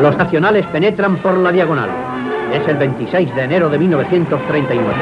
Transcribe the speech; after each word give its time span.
Los 0.00 0.16
nacionales 0.16 0.64
penetran 0.66 1.16
por 1.16 1.36
la 1.38 1.50
diagonal. 1.50 1.90
Es 2.52 2.66
el 2.68 2.76
26 2.76 3.34
de 3.34 3.42
enero 3.42 3.68
de 3.68 3.78
1939. 3.78 4.94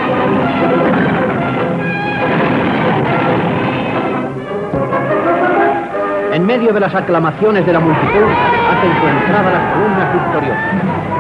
En 6.33 6.47
medio 6.47 6.73
de 6.73 6.81
las 6.81 6.95
aclamaciones 6.95 7.67
de 7.67 7.73
la 7.75 7.81
multitud, 7.81 8.25
hacen 8.71 8.93
su 9.01 9.07
entrada 9.07 9.53
las 9.53 9.75
columnas 9.75 10.13
victoriosas. 10.15 11.16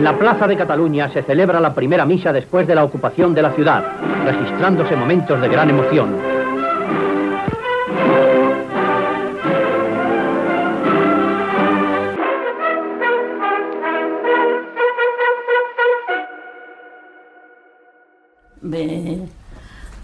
En 0.00 0.04
la 0.04 0.16
Plaza 0.16 0.46
de 0.46 0.56
Cataluña 0.56 1.12
se 1.12 1.22
celebra 1.22 1.60
la 1.60 1.74
primera 1.74 2.06
misa 2.06 2.32
después 2.32 2.66
de 2.66 2.74
la 2.74 2.84
ocupación 2.84 3.34
de 3.34 3.42
la 3.42 3.52
ciudad, 3.52 3.84
registrándose 4.24 4.96
momentos 4.96 5.38
de 5.38 5.46
gran 5.46 5.68
emoción. 5.68 6.16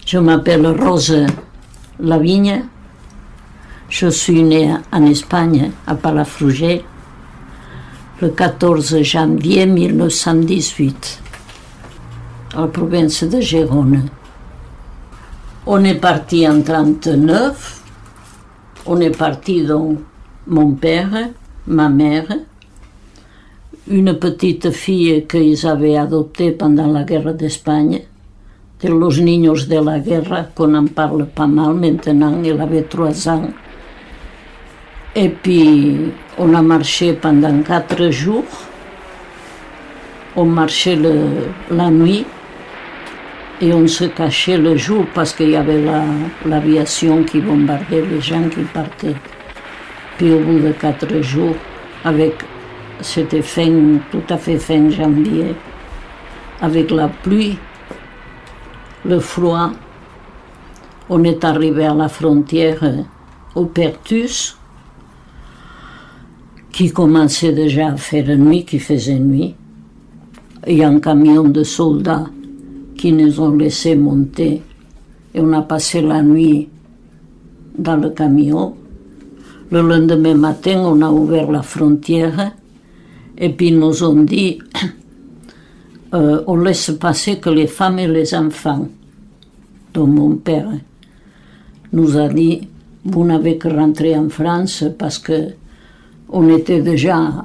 je 0.05 0.19
m'appelle 0.19 0.67
Rose 0.67 1.25
Lavigne. 1.99 2.65
Je 3.89 4.11
suis 4.11 4.43
née 4.43 4.75
en 4.91 5.05
Espagne, 5.07 5.71
à 5.87 5.95
Palafrugell. 5.95 6.83
Le 8.19 8.29
14 8.29 9.03
janvier 9.03 9.67
1918, 9.67 11.21
à 12.55 12.61
la 12.61 12.67
province 12.67 13.23
de 13.23 13.39
Gérone. 13.39 14.09
On 15.67 15.83
est 15.83 15.99
parti 15.99 16.47
en 16.47 16.61
39. 16.63 17.83
On 18.87 18.99
est 19.01 19.15
parti 19.15 19.63
donc 19.63 19.99
mon 20.47 20.71
père, 20.71 21.29
ma 21.67 21.89
mère, 21.89 22.25
une 23.87 24.17
petite 24.17 24.71
fille 24.71 25.27
qu'ils 25.27 25.67
avaient 25.67 25.97
adoptée 25.97 26.53
pendant 26.53 26.87
la 26.87 27.03
guerre 27.03 27.35
d'Espagne, 27.35 28.01
de 28.81 28.89
los 28.89 29.21
niños 29.21 29.67
de 29.67 29.79
la 29.79 29.99
guerra, 29.99 30.43
qu'on 30.55 30.73
en 30.73 30.87
parle 30.87 31.27
pas 31.27 31.45
mal 31.45 31.75
maintenant, 31.75 32.41
elle 32.43 32.61
avait 32.61 32.83
trois 32.83 33.29
ans. 33.29 33.49
Et 35.19 35.29
puis, 35.29 36.11
on 36.37 36.53
a 36.53 36.61
marché 36.61 37.13
pendant 37.13 37.63
quatre 37.63 38.11
jours. 38.11 38.45
On 40.35 40.45
marchait 40.45 40.95
le, 40.95 41.49
la 41.71 41.89
nuit 41.89 42.23
et 43.59 43.73
on 43.73 43.87
se 43.87 44.03
cachait 44.03 44.59
le 44.59 44.77
jour 44.77 45.07
parce 45.15 45.33
qu'il 45.33 45.49
y 45.49 45.55
avait 45.55 45.83
l'aviation 46.45 47.23
qui 47.23 47.39
bombardait 47.39 48.03
les 48.05 48.21
gens 48.21 48.47
qui 48.47 48.61
partaient. 48.61 49.15
Puis 50.19 50.31
au 50.31 50.39
bout 50.39 50.59
de 50.59 50.71
quatre 50.73 51.19
jours, 51.23 51.55
avec, 52.05 52.35
c'était 53.01 53.41
fin, 53.41 53.97
tout 54.11 54.21
à 54.29 54.37
fait 54.37 54.59
fin 54.59 54.87
janvier, 54.91 55.55
avec 56.61 56.91
la 56.91 57.07
pluie, 57.07 57.57
le 59.03 59.19
froid, 59.19 59.71
on 61.09 61.23
est 61.23 61.43
arrivé 61.43 61.87
à 61.87 61.95
la 61.95 62.07
frontière 62.07 62.83
au 63.55 63.65
Pertus 63.65 64.56
qui 66.77 66.91
commençait 66.91 67.53
déjà 67.53 67.87
à 67.87 67.97
faire 67.97 68.37
nuit, 68.37 68.63
qui 68.63 68.77
faisait 68.77 69.17
nuit. 69.17 69.55
Il 70.67 70.77
y 70.77 70.83
a 70.83 70.89
un 70.89 70.99
camion 70.99 71.45
de 71.45 71.63
soldats 71.63 72.27
qui 72.95 73.11
nous 73.13 73.41
ont 73.41 73.55
laissé 73.55 73.95
monter 73.95 74.61
et 75.33 75.39
on 75.39 75.53
a 75.53 75.63
passé 75.63 76.01
la 76.01 76.21
nuit 76.21 76.69
dans 77.79 77.95
le 77.95 78.11
camion. 78.11 78.75
Le 79.71 79.81
lendemain 79.81 80.35
matin, 80.35 80.83
on 80.85 81.01
a 81.01 81.09
ouvert 81.09 81.49
la 81.49 81.63
frontière 81.63 82.51
et 83.39 83.49
puis 83.49 83.69
ils 83.69 83.79
nous 83.79 84.03
ont 84.03 84.21
dit 84.21 84.59
euh, 86.13 86.43
on 86.45 86.57
laisse 86.57 86.91
passer 86.91 87.39
que 87.39 87.49
les 87.49 87.65
femmes 87.65 87.97
et 87.97 88.07
les 88.07 88.35
enfants. 88.35 88.87
Donc 89.95 90.09
mon 90.09 90.35
père 90.35 90.69
nous 91.91 92.15
a 92.19 92.29
dit 92.29 92.67
vous 93.03 93.25
n'avez 93.25 93.57
que 93.57 93.67
rentrer 93.67 94.15
en 94.15 94.29
France 94.29 94.83
parce 94.99 95.17
que 95.17 95.53
on 96.29 96.49
était 96.49 96.81
déjà 96.81 97.43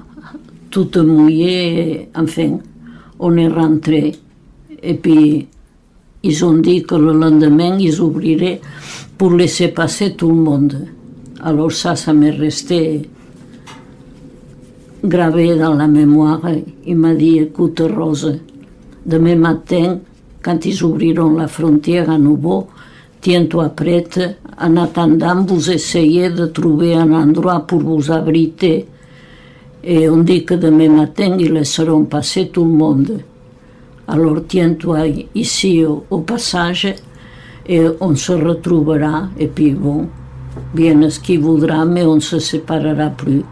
toutes 0.70 0.97
mouillées, 0.97 2.09
enfin, 2.15 2.59
on 3.19 3.37
est 3.37 3.48
rentré. 3.48 4.15
Et 4.82 4.94
puis, 4.94 5.47
ils 6.22 6.44
ont 6.44 6.59
dit 6.59 6.82
que 6.82 6.94
le 6.94 7.12
lendemain, 7.12 7.78
ils 7.78 8.00
ouvriraient 8.00 8.60
pour 9.19 9.32
laisser 9.32 9.69
passer 9.69 10.15
tout 10.15 10.28
le 10.28 10.34
monde. 10.34 10.88
Alors 11.43 11.72
ça, 11.72 11.97
ça 11.97 12.12
m'est 12.12 12.31
resté 12.31 13.09
gravé 15.04 15.56
dans 15.56 15.75
la 15.75 15.88
mémoire. 15.88 16.43
Il 16.87 16.97
m'a 16.97 17.14
dit, 17.14 17.38
écoute 17.38 17.81
Rose, 17.81 18.38
demain 19.04 19.37
matin, 19.37 19.99
quand 20.43 20.64
ils 20.64 20.82
ouvriront 20.82 21.37
la 21.37 21.49
frontière 21.49 22.10
à 22.10 22.19
nouveau, 22.19 22.69
tiens-toi 23.20 23.70
prête. 23.70 24.20
En 24.62 24.76
attendant, 24.76 25.42
vous 25.42 25.72
essayez 25.72 26.30
de 26.30 26.46
trouver 26.46 26.94
un 26.94 27.12
endroit 27.12 27.66
pour 27.66 27.80
vous 27.80 28.12
abriter. 28.12 28.86
Et 29.82 30.08
on 30.08 30.18
dit 30.18 30.44
que 30.44 30.54
demain 30.54 30.88
matin, 30.88 31.36
ils 31.36 31.52
laisseront 31.52 32.04
passer 32.04 32.46
tout 32.46 32.64
le 32.64 32.70
monde. 32.70 33.18
Alors 34.06 34.38
tiens-toi 34.46 34.98
ici 35.34 35.84
au, 35.84 36.04
au, 36.08 36.18
passage 36.18 36.94
et 37.68 37.82
on 38.00 38.14
se 38.14 38.30
retrouvera. 38.30 39.30
Et 39.36 39.48
puis 39.48 39.72
bon, 39.72 40.06
bien 40.72 41.10
ce 41.10 41.18
qu'il 41.18 41.40
voudra, 41.40 41.84
mais 41.84 42.04
on 42.04 42.14
ne 42.14 42.20
se 42.20 42.38
séparera 42.38 43.10
plus. 43.10 43.42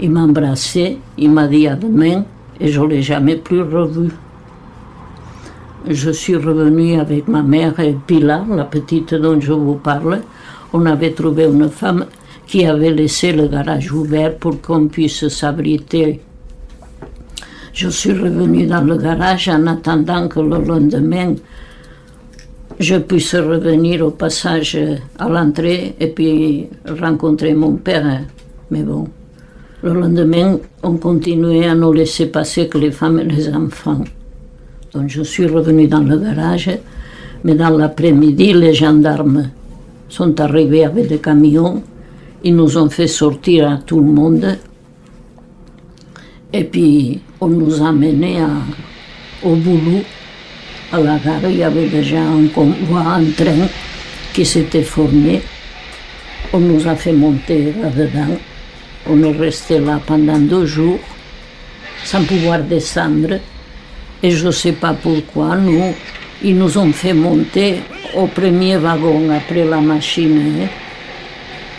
Il 0.00 0.10
m'a 0.10 0.22
embrassé, 0.24 0.98
il 1.16 1.30
m'a 1.30 1.46
dit 1.46 1.68
à 1.68 1.76
demain 1.76 2.24
et 2.58 2.66
je 2.66 2.80
ne 2.80 3.00
jamais 3.00 3.36
plus 3.36 3.62
revu 3.62 4.10
je 5.88 6.10
suis 6.10 6.36
revenue 6.36 6.98
avec 6.98 7.28
ma 7.28 7.42
mère 7.42 7.78
et 7.78 7.96
Pilar, 8.06 8.44
la 8.48 8.64
petite 8.64 9.14
dont 9.14 9.40
je 9.40 9.52
vous 9.52 9.76
parle. 9.76 10.20
On 10.72 10.84
avait 10.86 11.12
trouvé 11.12 11.44
une 11.44 11.68
femme 11.68 12.06
qui 12.46 12.66
avait 12.66 12.90
laissé 12.90 13.32
le 13.32 13.46
garage 13.46 13.92
ouvert 13.92 14.36
pour 14.36 14.60
qu'on 14.60 14.88
puisse 14.88 15.28
s'abriter. 15.28 16.20
Je 17.72 17.88
suis 17.88 18.12
revenue 18.12 18.66
dans 18.66 18.82
le 18.82 18.96
garage 18.96 19.48
en 19.48 19.66
attendant 19.66 20.28
que 20.28 20.40
le 20.40 20.58
lendemain, 20.58 21.34
je 22.80 22.96
puisse 22.96 23.34
revenir 23.34 24.04
au 24.06 24.10
passage 24.10 24.78
à 25.18 25.28
l'entrée 25.28 25.94
et 26.00 26.08
puis 26.08 26.66
rencontrer 27.00 27.54
mon 27.54 27.74
père. 27.76 28.22
Mais 28.70 28.82
bon, 28.82 29.08
le 29.82 29.92
lendemain, 29.92 30.58
on 30.82 30.96
continuait 30.96 31.66
à 31.66 31.74
nous 31.74 31.92
laisser 31.92 32.26
passer 32.26 32.66
que 32.66 32.78
les 32.78 32.90
femmes 32.90 33.20
et 33.20 33.24
les 33.24 33.48
enfants. 33.50 34.02
Donc 34.96 35.10
je 35.10 35.20
suis 35.20 35.46
revenu 35.46 35.88
dans 35.88 36.00
le 36.00 36.16
garage, 36.16 36.70
mais 37.44 37.54
dans 37.54 37.68
l'après-midi, 37.68 38.54
les 38.54 38.72
gendarmes 38.72 39.50
sont 40.08 40.40
arrivés 40.40 40.86
avec 40.86 41.08
des 41.08 41.18
camions. 41.18 41.82
Ils 42.42 42.56
nous 42.56 42.78
ont 42.78 42.88
fait 42.88 43.06
sortir 43.06 43.70
à 43.72 43.76
tout 43.76 44.00
le 44.00 44.10
monde. 44.10 44.56
Et 46.50 46.64
puis, 46.64 47.20
on 47.42 47.48
nous 47.48 47.82
a 47.82 47.92
menés 47.92 48.38
au 49.42 49.54
boulot. 49.56 50.00
À 50.90 50.98
la 50.98 51.18
gare, 51.18 51.50
il 51.50 51.58
y 51.58 51.62
avait 51.62 51.88
déjà 51.88 52.22
un 52.22 52.46
convoi, 52.46 53.00
un 53.00 53.24
train 53.36 53.68
qui 54.32 54.46
s'était 54.46 54.82
formé. 54.82 55.42
On 56.54 56.60
nous 56.60 56.88
a 56.88 56.96
fait 56.96 57.12
monter 57.12 57.74
là-dedans. 57.82 58.38
On 59.10 59.22
est 59.22 59.36
resté 59.36 59.78
là 59.78 60.00
pendant 60.06 60.38
deux 60.38 60.64
jours, 60.64 61.00
sans 62.02 62.24
pouvoir 62.24 62.60
descendre. 62.60 63.40
Et 64.22 64.30
je 64.30 64.46
ne 64.46 64.50
sais 64.50 64.72
pas 64.72 64.94
pourquoi, 64.94 65.56
nous, 65.56 65.94
ils 66.42 66.56
nous 66.56 66.78
ont 66.78 66.92
fait 66.92 67.12
monter 67.12 67.80
au 68.16 68.26
premier 68.26 68.76
wagon 68.76 69.30
après 69.30 69.64
la 69.64 69.80
machine. 69.80 70.38
Hein. 70.38 70.68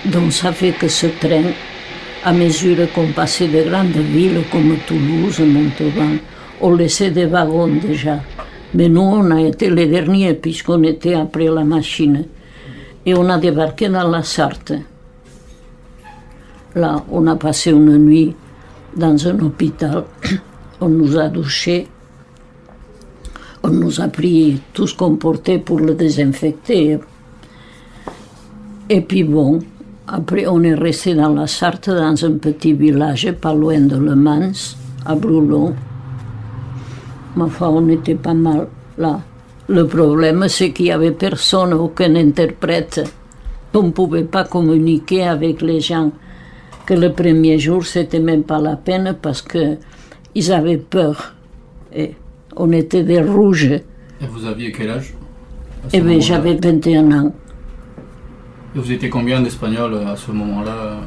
Donc 0.05 0.31
ça 0.31 0.51
fait 0.51 0.71
que 0.71 0.87
ce 0.87 1.07
train, 1.07 1.51
à 2.23 2.33
mesure 2.33 2.91
qu'on 2.93 3.07
passait 3.07 3.47
de 3.47 3.69
grandes 3.69 3.87
villes 3.97 4.41
comme 4.51 4.77
Toulouse, 4.85 5.39
Montauban, 5.39 6.17
on 6.61 6.75
laissait 6.75 7.11
des 7.11 7.25
wagons 7.25 7.67
déjà. 7.67 8.19
Mais 8.73 8.89
nous, 8.89 9.01
on 9.01 9.31
a 9.31 9.41
été 9.41 9.69
les 9.69 9.87
derniers 9.87 10.33
puisqu'on 10.33 10.83
était 10.83 11.13
après 11.13 11.45
la 11.45 11.63
machine. 11.63 12.25
Et 13.05 13.13
on 13.13 13.29
a 13.29 13.37
débarqué 13.37 13.89
dans 13.89 14.07
la 14.07 14.21
Sarthe. 14.23 14.73
Là, 16.75 17.03
on 17.09 17.25
a 17.27 17.35
passé 17.35 17.71
une 17.71 17.97
nuit 17.97 18.35
dans 18.95 19.27
un 19.27 19.39
hôpital. 19.39 20.03
On 20.81 20.89
nous 20.89 21.17
a 21.17 21.27
douchés 21.27 21.87
on 23.67 23.71
nous 23.71 23.99
a 24.01 24.07
pris 24.07 24.61
tout 24.73 24.87
ce 24.87 24.95
qu'on 24.95 25.17
pour 25.17 25.79
le 25.79 25.93
désinfecter. 25.93 26.97
Et 28.89 29.01
puis 29.01 29.23
bon, 29.23 29.59
Après, 30.09 30.47
on 30.47 30.63
est 30.63 30.73
resté 30.73 31.15
dans 31.15 31.33
la 31.33 31.47
Sarthe, 31.47 31.89
dans 31.89 32.23
un 32.23 32.37
petit 32.37 32.71
village 32.71 33.29
pas 33.41 33.53
loin 33.53 33.81
de 33.81 33.97
Le 33.97 34.15
Mans, 34.15 34.53
à 35.05 35.15
Broulon. 35.15 35.75
Ma 37.35 37.47
foi, 37.47 37.69
on 37.69 37.89
était 37.89 38.15
pas 38.15 38.33
mal 38.33 38.69
là. 38.97 39.19
Le 39.67 39.85
problème, 39.85 40.47
c'est 40.47 40.71
qu'il 40.71 40.85
n'y 40.85 40.91
avait 40.93 41.11
personne, 41.11 41.73
aucun 41.73 42.15
interprète. 42.15 43.03
On 43.73 43.83
ne 43.83 43.91
pouvait 43.91 44.23
pas 44.23 44.45
communiquer 44.45 45.23
avec 45.23 45.61
les 45.61 45.81
gens. 45.81 46.11
Que 46.85 46.93
le 46.93 47.11
premier 47.11 47.59
jour, 47.59 47.85
c'était 47.85 48.21
même 48.21 48.43
pas 48.43 48.61
la 48.61 48.77
peine 48.77 49.13
parce 49.21 49.41
qu'ils 49.41 50.51
avaient 50.53 50.77
peur. 50.77 51.35
Et 51.93 52.15
on 52.59 52.71
était 52.71 53.04
des 53.04 53.21
rouges. 53.21 53.71
Et 53.71 54.27
vous 54.30 54.45
aviez 54.45 54.71
quel 54.71 54.89
âge 54.92 55.13
Eh 55.94 56.01
bien, 56.01 56.19
j'avais 56.19 56.56
21 56.56 57.12
ans. 57.12 57.33
Et 58.75 58.80
vous 58.80 58.92
étiez 58.92 59.09
combien 59.09 59.42
d'Espagnols 59.42 59.95
à 60.07 60.15
ce 60.15 60.31
moment-là 60.31 60.98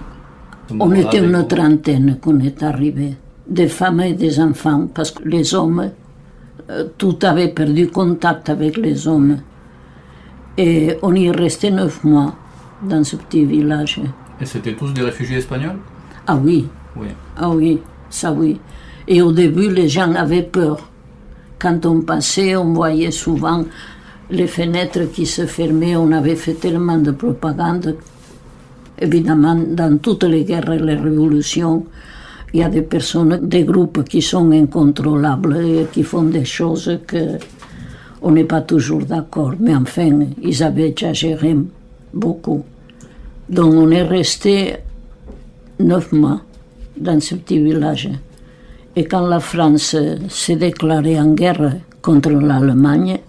On 0.79 0.93
était 0.93 1.19
une 1.19 1.47
trentaine 1.47 2.19
quand 2.21 2.33
on 2.33 2.41
est 2.41 2.63
arrivé, 2.63 3.15
des 3.49 3.69
femmes 3.69 4.01
et 4.01 4.15
des 4.15 4.41
enfants, 4.41 4.89
parce 4.93 5.11
que 5.11 5.23
les 5.29 5.55
hommes, 5.55 5.91
euh, 6.71 6.85
tout 6.99 7.19
avait 7.23 7.49
perdu 7.49 7.89
contact 7.89 8.49
avec 8.49 8.77
les 8.77 9.07
hommes. 9.09 9.39
Et 10.57 10.97
on 11.03 11.15
y 11.15 11.31
restait 11.31 11.71
neuf 11.71 12.05
mois 12.05 12.35
dans 12.83 13.03
ce 13.05 13.17
petit 13.17 13.45
village. 13.45 14.01
Et 14.41 14.45
c'était 14.47 14.73
tous 14.75 14.93
des 14.93 15.03
réfugiés 15.03 15.39
espagnols? 15.39 15.77
Ah 16.27 16.37
oui, 16.37 16.67
Oui. 16.97 17.09
ah 17.37 17.51
oui, 17.51 17.81
ça 18.09 18.33
oui. 18.33 18.61
Et 19.09 19.23
au 19.23 19.33
début, 19.33 19.69
les 19.71 19.89
gens 19.89 20.13
avaient 20.15 20.43
peur. 20.43 20.90
Quand 21.61 21.85
on 21.85 22.01
passait, 22.01 22.57
on 22.57 22.73
voyait 22.73 23.11
souvent 23.11 23.65
les 24.31 24.47
fenêtres 24.47 25.13
qui 25.13 25.27
se 25.27 25.45
fermaient. 25.45 25.95
On 25.95 26.11
avait 26.13 26.37
fait 26.37 26.55
tellement 26.55 26.97
de 26.97 27.11
propagande. 27.11 27.97
Évidemment, 28.99 29.55
dans 29.55 29.99
toutes 29.99 30.25
les 30.25 30.45
guerres 30.45 30.73
et 30.73 30.79
les 30.79 30.95
révolutions, 30.95 31.85
il 32.55 32.61
y 32.61 32.63
a 32.63 32.71
des 32.71 32.83
personnes, 32.83 33.41
des 33.43 33.65
groupes 33.65 34.05
qui 34.05 34.23
sont 34.23 34.51
incontrôlables 34.51 35.57
et 35.59 35.87
qui 35.93 36.03
font 36.03 36.23
des 36.23 36.47
choses 36.47 36.99
que 37.07 37.39
on 38.23 38.31
n'est 38.33 38.45
pas 38.45 38.63
toujours 38.63 39.03
d'accord. 39.05 39.55
Mais 39.61 39.75
enfin, 39.75 40.21
ils 40.43 40.63
avaient 40.63 40.89
exagéré 40.89 41.57
beaucoup. 42.13 42.65
Donc 43.49 43.75
on 43.75 43.91
est 43.91 44.03
resté 44.03 44.77
neuf 45.79 46.11
mois 46.13 46.41
dans 46.97 47.21
ce 47.21 47.35
petit 47.35 47.59
village. 47.63 48.09
Et 48.97 49.05
quand 49.05 49.27
la 49.29 49.39
France 49.39 49.97
s'est 50.29 50.57
déclarée 50.57 51.19
en 51.21 51.33
guerre 51.33 51.77
contre 52.03 52.31
l'Allemagne, 52.31 53.21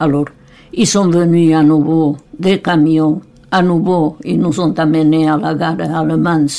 alors 0.00 0.26
ils 0.72 0.86
sont 0.86 1.08
venus 1.08 1.54
à 1.54 1.62
nouveau 1.62 2.16
des 2.38 2.60
camions, 2.60 3.20
à 3.50 3.62
nouveau 3.62 4.16
ils 4.24 4.38
nous 4.38 4.60
ont 4.60 4.74
amenés 4.76 5.28
à 5.28 5.36
la 5.36 5.54
gare 5.54 5.80
allemande. 5.80 6.50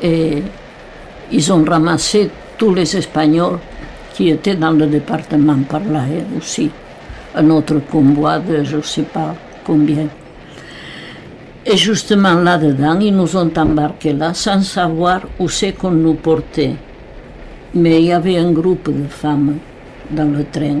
Et 0.00 0.42
ils 1.32 1.52
ont 1.52 1.64
ramassé 1.64 2.30
tous 2.56 2.72
les 2.72 2.96
Espagnols 2.96 3.58
qui 4.18 4.30
étaient 4.30 4.56
dans 4.56 4.72
le 4.72 4.88
département 4.88 5.60
par 5.68 5.84
là 5.84 6.02
aussi. 6.36 6.68
Un 7.36 7.48
autre 7.50 7.76
convoi 7.88 8.40
de 8.40 8.64
je 8.64 8.78
ne 8.78 8.82
sais 8.82 9.02
pas 9.02 9.32
combien. 9.64 10.08
Et 11.64 11.76
justement 11.76 12.34
là-dedans, 12.34 12.98
ils 12.98 13.14
nous 13.14 13.36
ont 13.36 13.52
embarqués 13.56 14.14
là 14.14 14.34
sans 14.34 14.60
savoir 14.62 15.20
où 15.38 15.48
c'est 15.48 15.70
qu'on 15.72 15.92
nous 15.92 16.14
portait. 16.14 16.74
Mais 17.74 18.00
il 18.00 18.06
y 18.06 18.12
avait 18.12 18.38
un 18.38 18.50
groupe 18.50 18.90
de 18.90 19.06
femmes 19.06 19.58
dans 20.10 20.28
le 20.36 20.44
train 20.50 20.80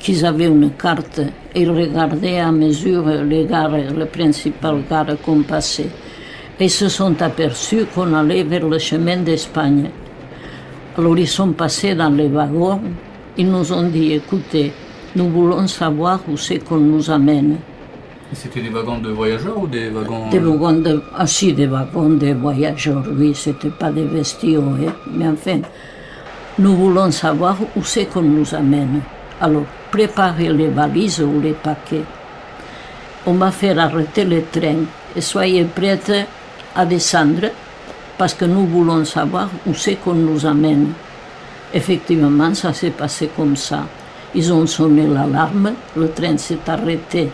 qui 0.00 0.24
avaient 0.24 0.46
une 0.46 0.72
carte 0.72 1.20
et 1.54 1.64
regardaient 1.68 2.40
à 2.40 2.50
mesure 2.50 3.06
les 3.30 3.44
gares, 3.44 3.76
les 3.96 4.06
principales 4.06 4.82
gares 4.90 5.16
qu'on 5.24 5.42
passait. 5.44 5.90
Et 6.58 6.68
se 6.68 6.88
sont 6.88 7.22
aperçus 7.22 7.84
qu'on 7.94 8.12
allait 8.12 8.42
vers 8.42 8.66
le 8.66 8.78
chemin 8.80 9.18
d'Espagne. 9.18 9.88
Alors 10.98 11.16
ils 11.18 11.28
sont 11.28 11.52
passés 11.52 11.94
dans 11.94 12.10
les 12.10 12.28
wagons, 12.28 12.80
ils 13.36 13.48
nous 13.48 13.72
ont 13.72 13.88
dit, 13.88 14.12
écoutez, 14.14 14.72
nous 15.14 15.28
voulons 15.28 15.66
savoir 15.66 16.20
où 16.28 16.36
c'est 16.36 16.58
qu'on 16.58 16.78
nous 16.78 17.10
amène. 17.10 17.58
C'était 18.32 18.60
des 18.60 18.68
wagons 18.68 18.98
de 18.98 19.10
voyageurs 19.10 19.58
ou 19.58 19.66
des 19.66 19.88
wagons... 19.88 20.28
Des 20.30 20.38
wagons 20.38 20.80
de, 20.80 21.02
ah 21.16 21.26
si, 21.26 21.52
des 21.52 21.66
wagons 21.66 22.10
de 22.10 22.32
voyageurs, 22.32 23.04
oui, 23.16 23.32
c'était 23.34 23.70
pas 23.70 23.90
des 23.90 24.04
vestiaux, 24.04 24.62
hein. 24.62 24.92
mais 25.12 25.28
enfin, 25.28 25.60
nous 26.58 26.76
voulons 26.76 27.10
savoir 27.10 27.56
où 27.76 27.82
c'est 27.84 28.06
qu'on 28.06 28.22
nous 28.22 28.54
amène. 28.54 29.00
Alors, 29.40 29.64
préparez 29.90 30.52
les 30.52 30.68
valises 30.68 31.20
ou 31.20 31.40
les 31.40 31.52
paquets. 31.52 32.04
On 33.26 33.34
va 33.34 33.50
faire 33.50 33.78
arrêter 33.78 34.24
le 34.24 34.42
train 34.50 34.84
et 35.14 35.20
soyez 35.20 35.64
prêtes 35.64 36.12
à 36.74 36.84
descendre 36.84 37.48
parce 38.20 38.34
que 38.34 38.44
nous 38.44 38.66
voulons 38.66 39.02
savoir 39.06 39.48
où 39.66 39.72
c'est 39.72 39.94
qu'on 39.94 40.12
nous 40.12 40.44
amène. 40.44 40.92
Effectivement, 41.72 42.52
ça 42.52 42.74
s'est 42.74 42.90
passé 42.90 43.30
comme 43.34 43.56
ça. 43.56 43.86
Ils 44.34 44.52
ont 44.52 44.66
sonné 44.66 45.06
l'alarme, 45.06 45.72
le 45.96 46.10
train 46.10 46.36
s'est 46.36 46.58
arrêté. 46.66 47.30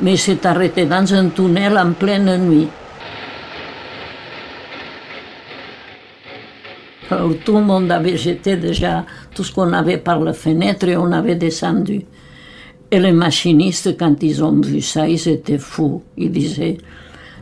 Mais 0.00 0.14
il 0.14 0.18
s'est 0.18 0.44
arrêté 0.44 0.86
dans 0.86 1.14
un 1.14 1.28
tunnel 1.28 1.78
en 1.78 1.92
pleine 1.92 2.36
nuit. 2.48 2.66
Tout 7.44 7.54
le 7.56 7.62
monde 7.62 7.92
avait 7.92 8.16
jeté 8.16 8.56
déjà 8.56 9.04
tout 9.32 9.44
ce 9.44 9.52
qu'on 9.52 9.72
avait 9.72 9.98
par 9.98 10.18
la 10.18 10.32
fenêtre 10.32 10.88
et 10.88 10.96
on 10.96 11.12
avait 11.12 11.36
descendu. 11.36 12.02
Et 12.90 12.98
les 12.98 13.12
machinistes, 13.12 13.96
quand 13.96 14.20
ils 14.24 14.42
ont 14.42 14.60
vu 14.60 14.80
ça, 14.80 15.06
ils 15.06 15.28
étaient 15.28 15.58
fous. 15.58 16.02
Ils 16.16 16.32
disaient, 16.32 16.76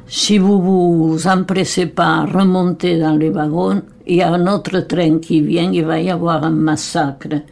si 0.09 0.39
vous 0.39 0.61
vous 0.61 1.27
empressez 1.27 1.87
pas 1.87 2.19
à 2.19 2.25
remonter 2.25 2.99
dans 2.99 3.17
les 3.17 3.31
wagons, 3.31 3.83
il 4.07 4.17
y 4.17 4.23
a 4.23 4.33
un 4.33 4.47
autre 4.47 4.81
train 4.81 5.19
qui 5.19 5.41
vient, 5.41 5.73
il 5.73 5.85
va 5.85 6.01
y 6.01 6.11
avoir 6.11 6.45
un 6.45 6.51
massacre. 6.51 7.43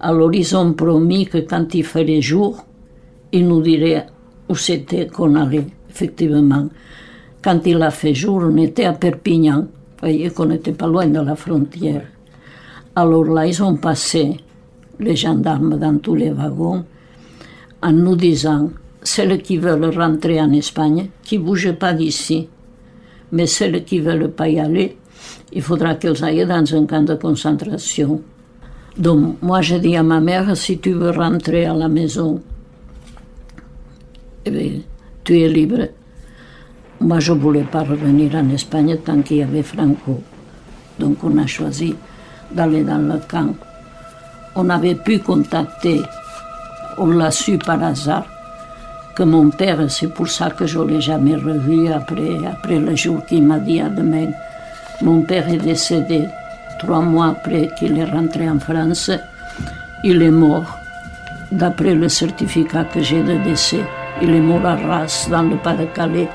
Alors 0.00 0.32
ils 0.32 0.56
ont 0.56 0.74
promis 0.74 1.26
que 1.26 1.38
quand 1.38 1.74
il 1.74 1.84
ferait 1.84 2.20
jour, 2.20 2.64
ils 3.32 3.46
nous 3.46 3.62
diraient 3.62 4.06
où 4.48 4.54
c'était 4.54 5.08
qu'on 5.08 5.34
allait, 5.34 5.66
effectivement. 5.90 6.68
Quand 7.42 7.60
il 7.66 7.82
a 7.82 7.90
fait 7.90 8.14
jour, 8.14 8.42
on 8.44 8.56
était 8.58 8.84
à 8.84 8.92
Perpignan, 8.92 9.62
vous 9.62 9.66
voyez 10.00 10.30
qu'on 10.30 10.46
n'était 10.46 10.72
pas 10.72 10.86
loin 10.86 11.06
de 11.06 11.20
la 11.20 11.34
frontière. 11.34 12.06
Alors 12.94 13.24
là, 13.24 13.44
ils 13.46 13.62
ont 13.62 13.76
passé 13.76 14.36
les 15.00 15.16
gendarmes 15.16 15.78
dans 15.78 15.98
tous 15.98 16.14
les 16.14 16.30
wagons 16.30 16.84
en 17.82 17.92
nous 17.92 18.16
disant 18.16 18.70
celles 19.02 19.40
qui 19.42 19.58
veulent 19.58 19.96
rentrer 19.96 20.40
en 20.40 20.52
Espagne, 20.52 21.08
qui 21.22 21.38
ne 21.38 21.44
bougent 21.44 21.74
pas 21.74 21.92
d'ici. 21.92 22.48
Mais 23.32 23.46
celles 23.46 23.84
qui 23.84 24.00
ne 24.00 24.10
veulent 24.10 24.30
pas 24.30 24.48
y 24.48 24.58
aller, 24.58 24.96
il 25.52 25.62
faudra 25.62 25.94
qu'elles 25.94 26.22
aillent 26.24 26.46
dans 26.46 26.74
un 26.74 26.86
camp 26.86 27.02
de 27.02 27.14
concentration. 27.14 28.22
Donc, 28.96 29.40
moi, 29.42 29.60
j'ai 29.60 29.78
dit 29.78 29.96
à 29.96 30.02
ma 30.02 30.20
mère, 30.20 30.56
si 30.56 30.78
tu 30.78 30.92
veux 30.92 31.10
rentrer 31.10 31.66
à 31.66 31.74
la 31.74 31.88
maison, 31.88 32.40
eh 34.44 34.82
tu 35.24 35.40
es 35.40 35.48
libre. 35.48 35.88
Moi, 37.00 37.20
je 37.20 37.32
ne 37.32 37.38
voulais 37.38 37.64
pas 37.64 37.84
revenir 37.84 38.34
en 38.34 38.48
Espagne 38.50 38.96
tant 39.04 39.22
qu'il 39.22 39.36
y 39.36 39.42
avait 39.42 39.62
Franco. 39.62 40.20
Donc, 40.98 41.22
on 41.22 41.38
a 41.38 41.46
choisi 41.46 41.94
d'aller 42.50 42.82
dans 42.82 42.98
le 42.98 43.20
camp. 43.28 43.54
On 44.56 44.68
avait 44.68 44.96
pu 44.96 45.20
contacter, 45.20 46.00
on 46.96 47.06
l'a 47.06 47.30
su 47.30 47.58
par 47.58 47.80
hasard, 47.82 48.26
que 49.18 49.24
mon 49.24 49.50
père, 49.50 49.80
c'est 49.88 50.06
pour 50.06 50.28
ça 50.28 50.48
que 50.50 50.64
je 50.64 50.78
ne 50.78 50.84
l'ai 50.84 51.00
jamais 51.00 51.34
revu 51.34 51.88
après, 51.88 52.38
après 52.46 52.78
le 52.78 52.94
jour 52.94 53.26
qu'il 53.26 53.42
m'a 53.42 53.58
dit 53.58 53.80
à 53.80 53.88
demain. 53.88 54.30
Mon 55.02 55.22
père 55.22 55.48
est 55.48 55.56
décédé 55.56 56.28
trois 56.78 57.00
mois 57.00 57.30
après 57.30 57.68
qu'il 57.76 57.98
est 57.98 58.04
rentré 58.04 58.48
en 58.48 58.60
France. 58.60 59.10
Il 60.04 60.22
est 60.22 60.30
mort, 60.30 60.78
d'après 61.50 61.96
le 61.96 62.08
certificat 62.08 62.84
que 62.84 63.02
j'ai 63.02 63.24
de 63.24 63.38
décès. 63.42 63.84
Il 64.22 64.30
est 64.30 64.40
mort 64.40 64.64
à 64.64 64.74
Arras, 64.74 65.26
dans 65.28 65.42
le 65.42 65.56
Pas-de-Calais, 65.56 66.28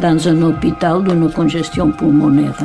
dans 0.00 0.28
un 0.28 0.40
hôpital 0.40 1.04
d'une 1.04 1.30
congestion 1.30 1.90
pulmonaire. 1.90 2.56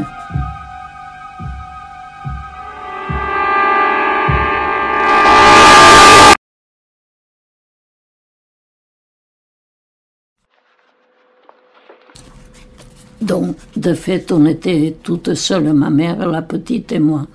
Donc, 13.24 13.56
de 13.76 13.94
fait, 13.94 14.32
on 14.32 14.46
était 14.46 14.96
toutes 15.02 15.34
seules, 15.34 15.74
ma 15.74 15.90
mère, 15.90 16.28
la 16.28 16.42
petite 16.42 16.92
et 16.92 17.00
moi. 17.00 17.26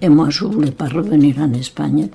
Et 0.00 0.08
moi, 0.08 0.30
je 0.30 0.44
ne 0.44 0.50
voulais 0.50 0.70
pas 0.70 0.86
revenir 0.86 1.38
en 1.38 1.52
Espagne. 1.52 2.08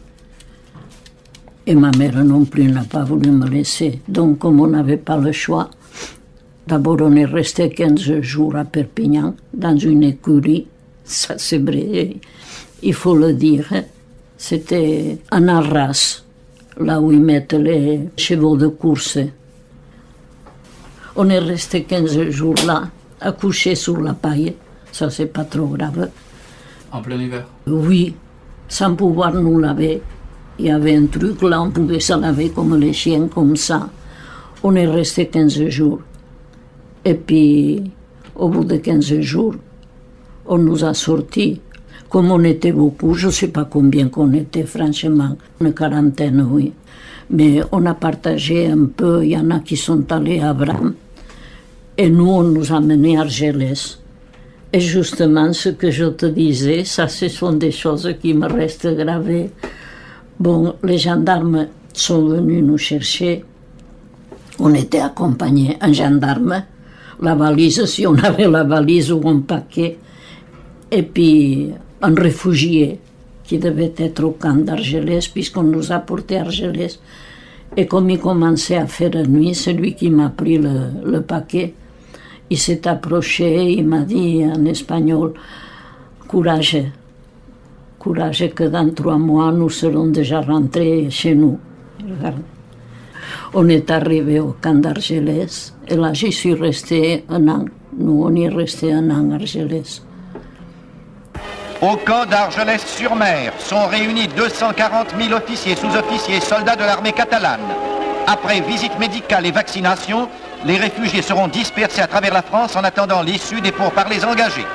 Et 1.67 1.75
ma 1.75 1.91
mère 1.91 2.23
non 2.23 2.45
plus 2.45 2.71
n'a 2.71 2.83
pas 2.83 3.03
voulu 3.03 3.31
me 3.31 3.47
laisser. 3.47 3.99
Donc, 4.07 4.39
comme 4.39 4.59
on 4.61 4.67
n'avait 4.67 4.97
pas 4.97 5.17
le 5.17 5.31
choix, 5.31 5.69
D'abord, 6.67 6.97
on 7.01 7.15
est 7.15 7.25
resté 7.25 7.69
15 7.69 8.21
jours 8.21 8.55
à 8.55 8.65
Perpignan, 8.65 9.35
dans 9.53 9.77
une 9.77 10.01
écurie. 10.01 10.65
Ça, 11.03 11.35
c'est 11.37 11.59
vrai, 11.59 12.15
il 12.81 12.93
faut 12.95 13.15
le 13.15 13.33
dire. 13.33 13.71
C'était 14.35 15.19
en 15.31 15.47
Arras, 15.47 16.23
là 16.79 16.99
où 16.99 17.11
ils 17.11 17.21
mettent 17.21 17.53
les 17.53 18.09
chevaux 18.17 18.57
de 18.57 18.67
course. 18.67 19.19
On 21.15 21.29
est 21.29 21.39
resté 21.39 21.83
15 21.83 22.29
jours 22.31 22.55
là, 22.65 22.89
accouché 23.21 23.75
sur 23.75 23.99
la 24.01 24.13
paille. 24.13 24.55
Ça, 24.91 25.09
c'est 25.09 25.27
pas 25.27 25.43
trop 25.43 25.67
grave. 25.67 26.09
En 26.91 27.01
plein 27.01 27.17
hiver? 27.17 27.45
Oui, 27.67 28.15
sans 28.67 28.95
pouvoir 28.95 29.33
nous 29.33 29.59
laver. 29.59 30.01
Il 30.57 30.65
y 30.65 30.71
avait 30.71 30.95
un 30.95 31.07
truc 31.07 31.41
là, 31.41 31.61
on 31.61 31.69
pouvait 31.69 31.99
se 31.99 32.13
laver 32.13 32.49
comme 32.49 32.79
les 32.79 32.93
chiens, 32.93 33.27
comme 33.27 33.55
ça. 33.55 33.89
On 34.63 34.73
est 34.75 34.87
resté 34.87 35.27
15 35.27 35.67
jours. 35.67 35.99
Et 37.03 37.13
puis, 37.13 37.91
au 38.35 38.49
bout 38.49 38.63
de 38.63 38.77
15 38.77 39.19
jours, 39.19 39.55
on 40.45 40.57
nous 40.57 40.83
a 40.83 40.93
sortis. 40.93 41.61
Comme 42.09 42.31
on 42.31 42.43
était 42.43 42.71
beaucoup, 42.71 43.13
je 43.13 43.27
ne 43.27 43.31
sais 43.31 43.49
pas 43.49 43.65
combien 43.65 44.07
qu'on 44.07 44.31
était, 44.33 44.63
franchement, 44.63 45.35
une 45.59 45.73
quarantaine, 45.73 46.47
oui. 46.49 46.71
Mais 47.29 47.61
on 47.71 47.85
a 47.85 47.93
partagé 47.93 48.67
un 48.67 48.85
peu, 48.85 49.25
il 49.25 49.31
y 49.31 49.37
en 49.37 49.49
a 49.51 49.59
qui 49.59 49.75
sont 49.75 50.09
allés 50.11 50.39
à 50.39 50.53
Bram. 50.53 50.93
Et 51.97 52.09
nous, 52.09 52.27
on 52.27 52.43
nous 52.43 52.73
a 52.73 52.81
menés 52.81 53.17
à 53.17 53.21
Argelès. 53.21 53.99
Et 54.73 54.81
justement, 54.81 55.53
ce 55.53 55.69
que 55.69 55.89
je 55.89 56.05
te 56.05 56.25
disais, 56.25 56.83
ça, 56.83 57.07
ce 57.07 57.29
sont 57.29 57.53
des 57.53 57.71
choses 57.71 58.13
qui 58.21 58.33
me 58.33 58.47
restent 58.47 58.93
gravées. 58.93 59.51
Bon, 60.37 60.75
les 60.83 60.97
gendarmes 60.97 61.67
sont 61.93 62.25
venus 62.25 62.61
nous 62.61 62.77
chercher. 62.77 63.45
On 64.59 64.73
était 64.73 64.99
accompagnés, 64.99 65.77
un 65.79 65.93
gendarme, 65.93 66.63
la 67.21 67.35
valise, 67.35 67.85
si 67.85 68.05
on 68.05 68.15
avait 68.15 68.49
la 68.49 68.65
valise 68.65 69.13
ou 69.13 69.21
un 69.29 69.39
paquet, 69.39 69.97
et 70.91 71.03
puis 71.03 71.69
un 72.01 72.13
réfugié 72.13 72.99
qui 73.45 73.57
devait 73.57 73.93
être 73.97 74.23
au 74.25 74.31
camp 74.31 74.65
d'Argelès, 74.65 75.29
puisqu'on 75.29 75.63
nous 75.63 75.93
a 75.93 75.99
porté 75.99 76.37
à 76.37 76.41
Argelès. 76.41 76.99
Et 77.77 77.85
comme 77.85 78.09
il 78.09 78.19
commençait 78.19 78.75
à 78.75 78.87
faire 78.87 79.15
nuit, 79.27 79.55
celui 79.55 79.95
qui 79.95 80.09
m'a 80.09 80.29
pris 80.29 80.57
le, 80.57 80.89
le 81.05 81.21
paquet, 81.21 81.73
il 82.49 82.57
s'est 82.57 82.87
approché, 82.87 83.71
il 83.71 83.87
m'a 83.87 84.01
dit 84.01 84.43
en 84.45 84.65
espagnol, 84.65 85.33
courage, 86.27 86.77
courage 87.99 88.49
que 88.53 88.65
dans 88.65 88.89
trois 88.93 89.17
mois 89.17 89.51
nous 89.51 89.69
serons 89.69 90.07
déjà 90.07 90.41
rentrés 90.41 91.09
chez 91.09 91.35
nous. 91.35 91.59
On 93.53 93.67
est 93.69 93.89
arrivé 93.89 94.39
au 94.39 94.55
camp 94.61 94.75
d'Argelès 94.75 95.73
et 95.87 95.95
là 95.95 96.13
j'y 96.13 96.31
suis 96.31 96.53
resté 96.53 97.25
un 97.29 97.47
an. 97.47 97.65
Nous, 97.97 98.23
on 98.25 98.35
y 98.35 98.43
est 98.43 98.49
resté 98.49 98.91
un 98.91 99.09
an 99.09 99.31
à 99.31 99.35
Argelès. 99.35 100.03
Au 101.81 101.95
camp 101.97 102.25
d'Argelès-sur-Mer 102.29 103.53
sont 103.59 103.87
réunis 103.87 104.27
240 104.27 105.15
000 105.19 105.33
officiers, 105.33 105.75
sous-officiers, 105.75 106.41
soldats 106.41 106.75
de 106.75 106.81
l'armée 106.81 107.11
catalane. 107.11 107.61
Après 108.27 108.59
visite 108.61 108.97
médicale 108.99 109.45
et 109.45 109.51
vaccination, 109.51 110.27
les 110.65 110.77
réfugiés 110.77 111.21
seront 111.21 111.47
dispersés 111.47 112.01
à 112.01 112.07
travers 112.07 112.33
la 112.33 112.41
France 112.41 112.75
en 112.75 112.83
attendant 112.83 113.21
l'issue 113.21 113.61
des 113.61 113.71
pourparlers 113.71 114.23
engagés. 114.25 114.65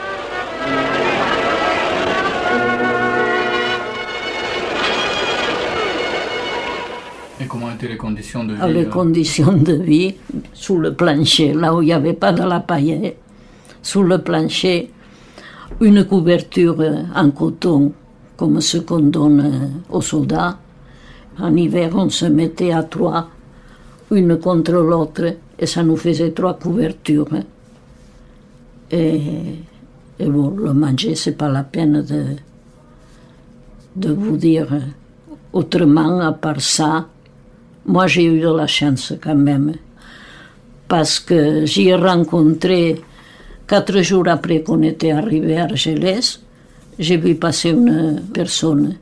Et 7.40 7.46
comment 7.46 7.72
étaient 7.72 7.88
les 7.88 7.96
conditions 7.96 8.44
de 8.44 8.52
vie 8.54 8.58
Ah, 8.62 8.68
Les 8.68 8.84
euh, 8.84 8.90
conditions 8.90 9.52
de 9.52 9.72
vie 9.72 10.14
sous 10.52 10.78
le 10.78 10.94
plancher, 10.94 11.54
là 11.54 11.74
où 11.74 11.82
il 11.82 11.86
n'y 11.86 11.92
avait 11.92 12.12
pas 12.12 12.32
de 12.32 12.42
la 12.42 12.60
paille, 12.60 13.14
sous 13.82 14.02
le 14.02 14.18
plancher, 14.18 14.90
une 15.80 16.04
couverture 16.04 16.76
en 17.16 17.30
coton 17.30 17.92
comme 18.36 18.60
ce 18.60 18.78
qu'on 18.78 19.00
donne 19.00 19.82
aux 19.90 20.02
soldats. 20.02 20.58
En 21.38 21.56
hiver, 21.56 21.90
on 21.94 22.10
se 22.10 22.26
mettait 22.26 22.72
à 22.72 22.82
trois, 22.82 23.28
une 24.10 24.38
contre 24.38 24.72
l'autre, 24.72 25.34
et 25.60 25.66
ça 25.66 25.82
nous 25.82 25.96
faisait 25.96 26.30
trois 26.30 26.58
couvertures. 26.58 27.28
Et, 28.90 29.20
et 30.18 30.26
bon, 30.26 30.50
le 30.50 30.72
manger, 30.72 31.14
c'est 31.14 31.36
pas 31.36 31.50
la 31.50 31.62
peine 31.62 32.02
de, 32.02 32.24
de 33.94 34.12
vous 34.12 34.38
dire 34.38 34.68
autrement, 35.52 36.20
à 36.20 36.32
part 36.32 36.60
ça. 36.62 37.06
Moi, 37.84 38.06
j'ai 38.06 38.24
eu 38.24 38.40
de 38.40 38.48
la 38.48 38.66
chance 38.66 39.12
quand 39.22 39.34
même, 39.36 39.74
parce 40.88 41.20
que 41.20 41.66
j'y 41.66 41.88
ai 41.88 41.94
rencontré 41.94 43.00
quatre 43.66 44.00
jours 44.00 44.28
après 44.28 44.62
qu'on 44.62 44.82
était 44.82 45.12
arrivé 45.12 45.58
à 45.58 45.64
Argelès, 45.64 46.40
j'ai 46.98 47.16
vu 47.16 47.34
passer 47.34 47.70
une 47.70 48.22
personne 48.32 48.96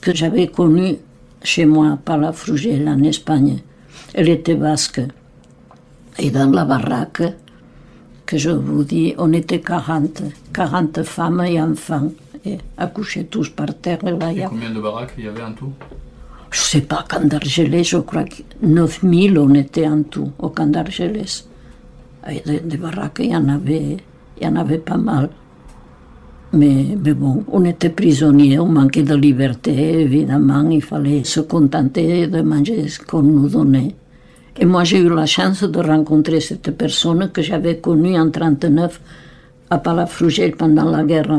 que 0.00 0.14
j'avais 0.14 0.48
connue 0.48 0.96
chez 1.42 1.66
moi 1.66 1.92
à 1.92 1.96
Palafrugell, 1.96 2.88
en 2.88 3.02
Espagne. 3.02 3.58
Elle 4.14 4.28
était 4.30 4.54
basque. 4.54 5.00
Et 6.18 6.30
dans 6.30 6.50
la 6.50 6.64
baraque, 6.64 7.22
que 8.26 8.36
je 8.36 8.50
vous 8.50 8.84
dis, 8.84 9.14
on 9.18 9.32
était 9.32 9.60
40, 9.60 10.22
40 10.52 11.02
femmes 11.02 11.42
et 11.46 11.60
enfants, 11.60 12.10
et 12.44 12.58
accouchés 12.76 13.24
tous 13.24 13.48
par 13.50 13.72
terre. 13.80 13.98
Là, 14.04 14.32
Et 14.32 14.42
a- 14.42 14.48
combien 14.48 14.70
de 14.70 14.80
baraques 14.80 15.14
il 15.18 15.24
y 15.24 15.28
avait 15.28 15.42
en 15.42 15.52
tout 15.52 15.72
je 16.50 16.60
sais 16.60 16.80
pas, 16.80 17.04
camp 17.06 17.26
d'Argelès, 17.28 17.86
je 17.86 17.98
crois 17.98 18.24
que 18.24 18.36
9000 18.62 19.38
on 19.38 19.52
était 19.52 19.86
en 19.86 20.02
tout 20.02 20.30
au 20.38 20.48
camp 20.48 20.66
d'Argelès. 20.66 21.46
Et 22.30 22.40
des 22.46 22.60
des 22.60 22.76
baraques, 22.78 23.18
il 23.20 23.32
y 23.32 23.36
en 23.36 23.48
avait, 23.50 23.98
il 24.40 24.44
y 24.44 24.46
en 24.46 24.56
avait 24.56 24.78
pas 24.78 24.96
mal. 24.96 25.28
Mais, 26.54 26.96
mais 27.04 27.12
bon, 27.12 27.44
on 27.52 27.62
était 27.66 27.90
prisonniers, 27.90 28.58
on 28.58 28.66
manquait 28.66 29.02
de 29.02 29.14
liberté, 29.14 30.00
évidemment, 30.00 30.66
il 30.70 30.80
fallait 30.82 31.22
se 31.24 31.40
contenter 31.40 32.26
de 32.28 32.40
manger 32.40 32.88
ce 32.88 33.00
qu'on 33.00 33.22
nous 33.22 33.48
donnait. 33.50 33.94
Et 34.60 34.64
moi, 34.64 34.82
j'ai 34.82 34.98
eu 34.98 35.08
la 35.08 35.24
chance 35.26 35.62
de 35.62 35.78
rencontrer 35.78 36.40
cette 36.40 36.76
personne 36.76 37.30
que 37.30 37.42
j'avais 37.42 37.78
connue 37.78 38.18
en 38.18 38.26
1939 38.26 39.00
à 39.70 39.78
Palafrugell 39.78 40.56
pendant 40.56 40.90
la 40.90 41.04
guerre. 41.04 41.38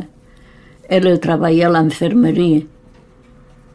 Elle 0.87 1.19
travaillait 1.19 1.65
à 1.65 1.69
l'infirmerie. 1.69 2.65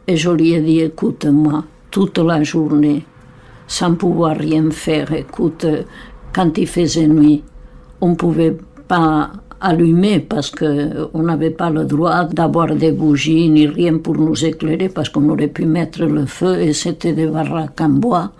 Et 0.07 0.17
je 0.17 0.31
lui 0.31 0.53
ai 0.53 0.61
dit, 0.61 0.79
écoute, 0.79 1.25
moi, 1.25 1.63
toute 1.91 2.17
la 2.17 2.41
journée, 2.41 3.05
sans 3.67 3.93
pouvoir 3.93 4.35
rien 4.35 4.71
faire, 4.71 5.13
écoute, 5.13 5.67
quand 6.33 6.57
il 6.57 6.67
faisait 6.67 7.07
nuit, 7.07 7.43
on 8.01 8.09
ne 8.09 8.15
pouvait 8.15 8.57
pas 8.87 9.29
allumer 9.61 10.21
parce 10.21 10.49
qu'on 10.49 11.21
n'avait 11.21 11.51
pas 11.51 11.69
le 11.69 11.85
droit 11.85 12.23
d'avoir 12.25 12.75
des 12.75 12.91
bougies 12.91 13.47
ni 13.49 13.67
rien 13.67 13.99
pour 13.99 14.15
nous 14.15 14.43
éclairer 14.43 14.89
parce 14.89 15.09
qu'on 15.09 15.29
aurait 15.29 15.47
pu 15.47 15.65
mettre 15.65 16.03
le 16.03 16.25
feu 16.25 16.61
et 16.61 16.73
c'était 16.73 17.13
des 17.13 17.27
baraques 17.27 17.79
en 17.79 17.89
bois. 17.89 18.31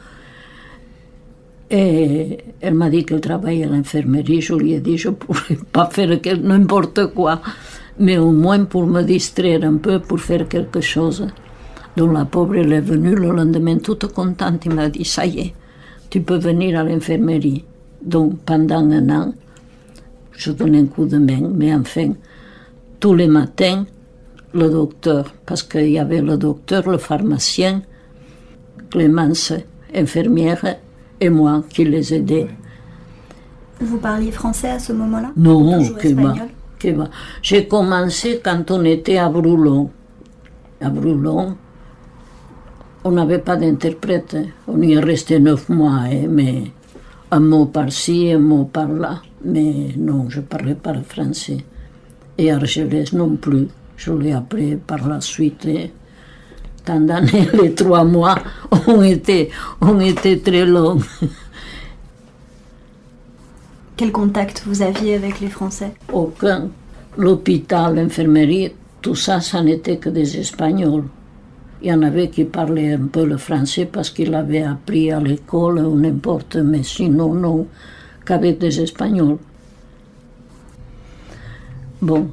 Et 1.69 2.38
elle 2.62 2.75
m'a 2.75 2.89
dit 2.89 3.05
qu'elle 3.05 3.22
travaillait 3.22 3.65
à 3.65 3.69
l'infirmerie. 3.69 4.41
Je 4.41 4.53
lui 4.53 4.74
ai 4.74 4.79
dit 4.79 4.98
je 4.98 5.10
ne 5.10 5.13
pourrais 5.13 5.57
pas 5.72 5.88
faire 5.88 6.19
n'importe 6.41 7.07
quoi, 7.13 7.41
mais 8.00 8.17
au 8.17 8.31
moins 8.31 8.65
pour 8.65 8.86
me 8.86 9.01
distraire 9.13 9.63
un 9.63 9.77
peu, 9.77 10.00
pour 10.00 10.19
faire 10.19 10.48
quelque 10.48 10.81
chose. 10.81 11.27
Donc 11.98 12.13
la 12.13 12.25
pauvre, 12.25 12.55
elle 12.57 12.74
est 12.74 12.81
venue 12.81 13.15
le 13.15 13.31
lendemain 13.31 13.77
toute 13.77 14.12
contente. 14.13 14.65
Il 14.65 14.74
m'a 14.74 14.89
dit 14.89 15.05
ça 15.05 15.25
y 15.25 15.39
est, 15.39 15.53
tu 16.10 16.22
peux 16.22 16.38
venir 16.38 16.79
à 16.79 16.84
l'infirmerie. 16.84 17.63
Donc 18.03 18.39
pendant 18.45 18.89
un 18.91 19.10
an, 19.10 19.34
je 20.34 20.51
donnais 20.51 20.79
un 20.79 20.86
coup 20.86 21.05
de 21.05 21.17
main, 21.17 21.50
mais 21.53 21.74
enfin, 21.74 22.13
tous 23.00 23.15
les 23.15 23.27
matins, 23.27 23.86
le 24.53 24.69
docteur, 24.69 25.34
parce 25.45 25.63
qu'il 25.63 25.89
y 25.89 26.00
avait 26.00 26.22
le 26.22 26.38
docteur, 26.38 26.88
le 26.89 26.98
pharmacien, 26.98 27.81
Clémence, 28.91 29.53
infirmière, 29.93 30.77
et 31.19 31.29
moi 31.29 31.63
qui 31.69 31.86
les 31.86 32.13
aidais. 32.13 32.48
Vous 33.81 33.98
parliez 33.98 34.31
français 34.31 34.69
à 34.69 34.79
ce 34.79 34.93
moment-là? 34.93 35.31
Non, 35.36 35.81
va. 35.81 37.10
J'ai 37.41 37.67
commencé 37.67 38.41
quand 38.43 38.69
on 38.72 38.84
était 38.84 39.17
à 39.17 39.29
Broulon. 39.29 39.89
À 40.81 40.89
Broulon, 40.89 41.55
on 43.03 43.12
n'avait 43.12 43.39
pas 43.39 43.55
d'interprète. 43.55 44.38
On 44.67 44.81
y 44.81 44.93
est 44.93 45.00
resté 45.00 45.39
neuf 45.39 45.69
mois, 45.69 46.01
hein, 46.05 46.27
mais 46.29 46.63
un 47.31 47.39
mot 47.39 47.65
par-ci, 47.65 48.31
un 48.31 48.39
mot 48.39 48.65
par-là. 48.65 49.22
Mais 49.43 49.93
non, 49.98 50.25
je 50.29 50.39
ne 50.39 50.45
parlais 50.45 50.75
pas 50.75 50.93
le 50.93 51.01
français. 51.01 51.57
Et 52.38 52.51
Argelès 52.51 53.13
non 53.13 53.36
plus. 53.36 53.67
Je 53.98 54.12
l'ai 54.12 54.34
appris 54.34 54.75
par 54.75 55.07
la 55.07 55.22
suite. 55.22 55.65
hein. 55.67 55.88
Tant 56.86 57.00
d'années, 57.00 57.48
les 57.62 57.74
trois 57.74 58.04
mois 58.04 58.38
ont 58.88 59.01
été, 59.01 59.50
ont 59.82 60.00
été 60.00 60.39
très 60.39 60.65
longs. 60.65 61.00
Quel 63.98 64.12
contact 64.12 64.63
vous 64.68 64.82
aviez 64.82 65.15
avec 65.15 65.39
les 65.39 65.50
Français? 65.50 65.94
Aucun. 66.13 66.70
L'hôpital, 67.18 67.96
l'infirmerie, 67.96 68.74
tout 69.01 69.15
ça, 69.15 69.39
ça 69.39 69.62
n'était 69.62 69.98
que 69.98 70.10
des 70.10 70.38
Espagnols. 70.38 71.06
Il 71.82 71.89
y 71.89 71.94
en 71.94 72.01
avait 72.01 72.30
qui 72.30 72.46
parlaient 72.46 72.94
un 72.94 73.08
peu 73.08 73.25
le 73.25 73.38
français 73.38 73.86
parce 73.86 74.10
qu'ils 74.10 74.32
l'avaient 74.32 74.63
appris 74.63 75.12
à 75.12 75.20
l'école 75.20 75.80
ou 75.80 75.96
n'importe, 75.96 76.58
mais 76.58 76.84
sinon, 76.84 77.34
non. 77.34 77.68
qu'avec 78.25 78.60
des 78.60 78.82
Espagnols. 78.82 79.38
Bon, 82.01 82.30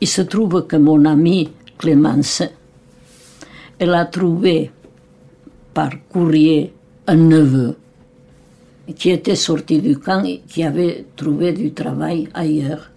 il 0.00 0.08
se 0.08 0.22
trouve 0.22 0.66
que 0.66 0.76
mon 0.76 1.04
amie 1.04 1.50
Clémence, 1.78 2.42
elle 3.78 3.94
a 3.94 4.04
trouvé 4.06 4.70
par 5.72 5.90
courrier 6.08 6.72
un 7.06 7.16
neveu 7.16 7.76
qui 8.96 9.10
était 9.10 9.36
sorti 9.36 9.80
du 9.80 9.98
camp 9.98 10.22
et 10.24 10.42
qui 10.46 10.62
avait 10.62 11.06
trouvé 11.16 11.52
du 11.52 11.72
travail 11.72 12.28
ailleurs. 12.34 12.90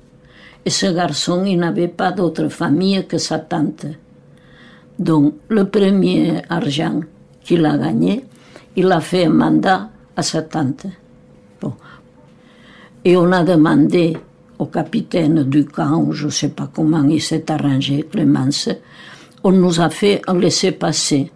Et 0.66 0.70
ce 0.70 0.88
garçon, 0.88 1.46
il 1.46 1.58
n'avait 1.60 1.88
pas 1.88 2.12
d'autre 2.12 2.50
famille 2.50 3.06
que 3.08 3.18
sa 3.18 3.40
tante. 3.40 3.86
Donc, 5.00 5.36
le 5.48 5.64
premier 5.70 6.42
argent 6.50 7.02
qu'il 7.44 7.66
a 7.66 7.78
gagné, 7.78 8.26
il 8.76 8.92
a 8.92 9.00
fait 9.00 9.26
un 9.26 9.30
mandat 9.30 9.90
à 10.16 10.22
sa 10.22 10.42
tante. 10.42 10.88
Et 13.06 13.16
on 13.16 13.32
a 13.32 13.44
demandé 13.44 14.18
au 14.60 14.66
capitaine 14.66 15.44
du 15.44 15.64
camp, 15.66 16.12
je 16.12 16.26
ne 16.26 16.32
sais 16.32 16.50
pas 16.50 16.70
comment 16.74 17.08
il 17.08 17.22
s'est 17.22 17.50
arrangé, 17.50 18.06
Clémence, 18.12 18.70
on 19.44 19.52
nous 19.52 19.80
a 19.80 19.90
fait 19.90 20.22
un 20.28 20.38
laisser-passer 20.38 21.32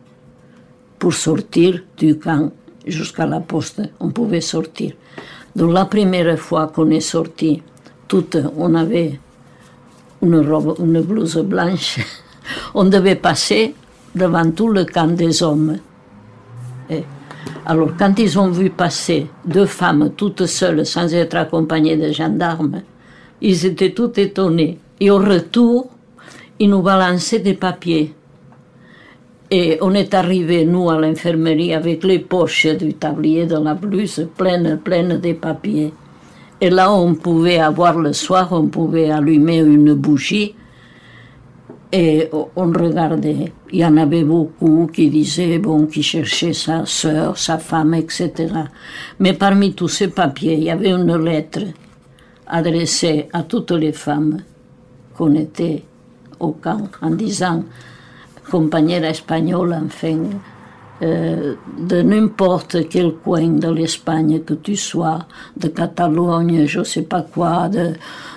pour 1.00 1.14
sortir 1.14 1.82
du 1.98 2.18
camp 2.18 2.52
jusqu'à 2.86 3.26
la 3.26 3.40
poste. 3.40 3.82
On 4.00 4.10
pouvait 4.10 4.42
sortir. 4.42 4.94
Donc 5.56 5.74
la 5.74 5.86
première 5.86 6.38
fois 6.40 6.68
qu'on 6.68 6.90
est 6.90 7.00
sorti, 7.00 7.62
toutes, 8.08 8.38
on 8.58 8.74
avait 8.76 9.20
une 10.22 10.40
robe, 10.40 10.76
une 10.80 11.02
blouse 11.02 11.38
blanche. 11.38 12.00
on 12.74 12.86
devait 12.86 13.16
passer 13.16 13.74
devant 14.16 14.50
tout 14.52 14.70
le 14.70 14.86
camp 14.86 15.08
des 15.08 15.42
hommes. 15.44 15.78
Et 16.90 17.04
alors, 17.66 17.92
quand 17.98 18.18
ils 18.18 18.40
ont 18.40 18.50
vu 18.50 18.70
passer 18.70 19.28
deux 19.46 19.66
femmes 19.66 20.12
toutes 20.16 20.46
seules, 20.46 20.86
sans 20.86 21.14
être 21.14 21.36
accompagnées 21.36 21.98
de 21.98 22.12
gendarmes, 22.12 22.82
ils 23.42 23.66
étaient 23.66 23.94
tout 23.94 24.12
étonnés. 24.20 24.80
Et 25.00 25.10
au 25.12 25.18
retour, 25.18 25.91
ils 26.62 26.70
nous 26.70 26.84
balançaient 26.84 27.40
des 27.40 27.56
papiers. 27.56 28.14
Et 29.50 29.80
on 29.82 29.96
est 29.96 30.14
arrivé, 30.14 30.64
nous, 30.64 30.92
à 30.92 31.02
l'infirmerie 31.02 31.74
avec 31.74 32.04
les 32.04 32.20
poches 32.20 32.68
du 32.68 32.94
tablier 32.94 33.48
de 33.48 33.58
la 33.58 33.74
blouse 33.74 34.28
pleines, 34.38 34.78
pleines 34.78 35.20
de 35.20 35.34
papiers. 35.34 35.92
Et 36.62 36.70
là, 36.70 36.94
on 36.94 37.16
pouvait 37.16 37.58
avoir 37.58 37.98
le 37.98 38.14
soir, 38.14 38.50
on 38.52 38.68
pouvait 38.68 39.10
allumer 39.10 39.58
une 39.58 39.96
bougie 39.96 40.54
et 41.92 42.30
on 42.32 42.72
regardait. 42.72 43.52
Il 43.72 43.80
y 43.80 43.86
en 43.86 43.98
avait 43.98 44.24
beaucoup 44.24 44.88
qui 44.94 45.10
disaient, 45.10 45.58
bon, 45.58 45.88
qui 45.88 46.04
cherchaient 46.04 46.54
sa 46.54 46.86
sœur, 46.86 47.40
sa 47.40 47.58
femme, 47.58 47.96
etc. 47.96 48.32
Mais 49.18 49.34
parmi 49.34 49.74
tous 49.74 49.88
ces 49.88 50.10
papiers, 50.10 50.54
il 50.54 50.66
y 50.66 50.70
avait 50.70 50.92
une 50.92 51.18
lettre 51.18 51.64
adressée 52.46 53.30
à 53.34 53.42
toutes 53.42 53.72
les 53.72 53.94
femmes 53.94 54.44
qu'on 55.18 55.34
était 55.34 55.86
au 56.42 56.52
camp 56.52 56.90
en 57.02 57.12
disant, 57.12 57.64
compagnera 58.50 59.10
espagnole, 59.10 59.78
enfin, 59.86 60.18
euh, 61.04 61.56
de 61.80 62.02
n'importe 62.04 62.88
quel 62.90 63.14
coin 63.14 63.48
de 63.48 63.70
l'Espagne 63.70 64.42
que 64.42 64.54
tu 64.54 64.76
sois, 64.76 65.20
de 65.58 65.70
Catalogne, 65.70 66.68
je 66.68 66.80
ne 66.80 66.84
sais 66.84 67.04
pas 67.04 67.24
quoi, 67.24 67.70
de, 67.70 67.94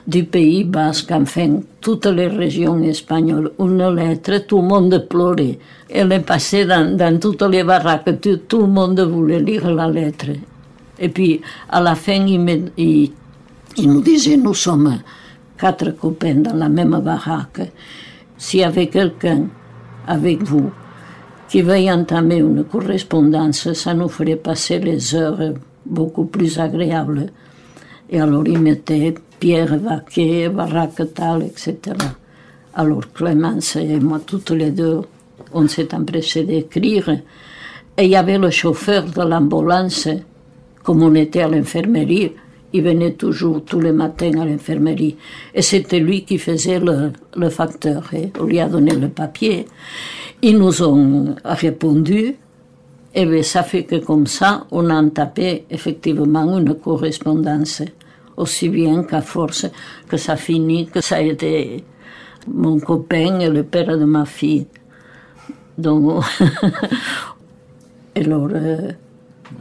du 0.07 0.25
Pays 0.25 0.65
Basque, 0.65 1.11
enfin, 1.13 1.61
toutes 1.81 2.07
les 2.07 2.29
régions 2.29 2.81
espagnoles, 2.83 3.53
une 3.59 3.87
lettre, 3.95 4.47
tout 4.47 4.63
le 4.63 4.69
monde 4.69 5.07
pleurait. 5.11 5.59
Elle 5.91 6.13
est 6.13 6.21
passée 6.21 6.65
dans, 6.65 7.19
toutes 7.21 7.43
les 7.43 7.65
baraques, 7.65 8.21
tout, 8.49 8.61
le 8.61 8.67
monde 8.67 9.01
voulait 9.01 9.41
lire 9.41 9.71
la 9.71 9.89
lettre. 9.89 10.29
Et 10.99 11.09
puis, 11.09 11.41
à 11.69 11.81
la 11.81 11.95
fin, 11.95 12.25
il, 12.27 12.71
il, 12.79 13.13
il 13.77 13.93
nous 13.93 14.01
disait, 14.01 14.37
nous 14.37 14.55
sommes 14.55 15.01
quatre 15.65 15.97
copains 15.97 16.43
dans 16.43 16.57
la 16.57 16.69
même 16.69 17.01
baraque. 17.01 17.73
S'il 18.37 18.61
y 18.61 18.65
avait 18.65 18.89
quelqu'un 18.89 19.47
avec 20.07 20.43
vous 20.43 20.71
qui 21.49 21.63
veuille 21.63 21.91
entamer 21.91 22.37
une 22.37 22.65
correspondance, 22.65 23.73
ça 23.73 23.95
nous 23.95 24.09
ferait 24.09 24.37
passer 24.37 24.79
les 24.79 25.15
heures 25.15 25.55
beaucoup 25.87 26.27
plus 26.27 26.59
agréables. 26.59 27.31
Et 28.11 28.21
alors 28.21 28.47
il 28.47 28.59
mettait 28.59 29.15
Pierre 29.41 29.79
Vaquet, 29.79 30.51
Baraque 30.51 31.15
Tal, 31.15 31.45
etc. 31.45 31.79
Alors 32.75 33.11
Clémence 33.15 33.77
et 33.77 33.99
moi, 34.01 34.21
toutes 34.21 34.51
les 34.51 34.71
deux, 34.71 35.01
on 35.55 35.67
s'est 35.67 35.95
empressés 35.95 36.45
d'écrire. 36.45 37.09
Et 37.97 38.05
il 38.05 38.11
y 38.11 38.17
avait 38.17 38.37
le 38.37 38.51
chauffeur 38.51 39.05
de 39.05 39.23
l'ambulance, 39.23 40.09
comme 40.83 41.03
on 41.03 41.15
était 41.15 41.41
à 41.41 41.49
l'infirmerie, 41.49 42.33
il 42.75 42.83
venait 42.83 43.13
toujours 43.13 43.65
tous 43.65 43.79
les 43.79 43.93
matins 43.93 44.33
à 44.41 44.45
l'infirmerie. 44.45 45.17
Et 45.55 45.63
c'était 45.63 46.01
lui 46.01 46.25
qui 46.25 46.39
faisait 46.39 46.81
le, 46.81 47.49
facteur. 47.49 48.13
Et 48.13 48.33
on 48.39 48.45
lui 48.45 48.59
a 48.59 48.69
donné 48.69 48.97
le 48.97 49.09
papier. 49.09 49.67
Ils 50.43 50.59
nous 50.59 50.83
ont 50.83 51.37
répondu. 51.45 52.35
Et 53.15 53.27
bien, 53.27 53.43
ça 53.45 53.63
fait 53.63 53.85
que 53.85 54.05
comme 54.05 54.27
ça, 54.27 54.67
on 54.73 54.91
a 54.91 55.09
tapé 55.11 55.67
effectivement 55.71 56.59
une 56.59 56.75
correspondance. 56.75 57.83
Aussi 58.37 58.69
bien 58.69 59.05
qu'à 59.05 59.21
force 59.21 59.67
que 60.09 60.17
ça 60.17 60.35
finit, 60.35 60.87
que 60.87 61.01
ça 61.01 61.17
a 61.17 61.21
été 61.21 61.85
mon 62.49 62.81
copain 62.81 63.39
et 63.39 63.51
le 63.51 63.63
père 63.63 63.97
de 63.97 64.05
ma 64.05 64.25
fille. 64.25 64.67
Donc, 65.79 66.25
alors, 68.17 68.49
euh, 68.53 68.91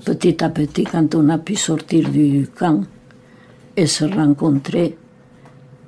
petit 0.04 0.44
à 0.44 0.50
petit, 0.50 0.84
quand 0.84 1.14
on 1.14 1.30
a 1.30 1.38
pu 1.38 1.56
sortir 1.56 2.10
du 2.10 2.48
camp, 2.58 2.82
et 3.76 3.88
se 3.88 4.06
rencontrer. 4.06 4.98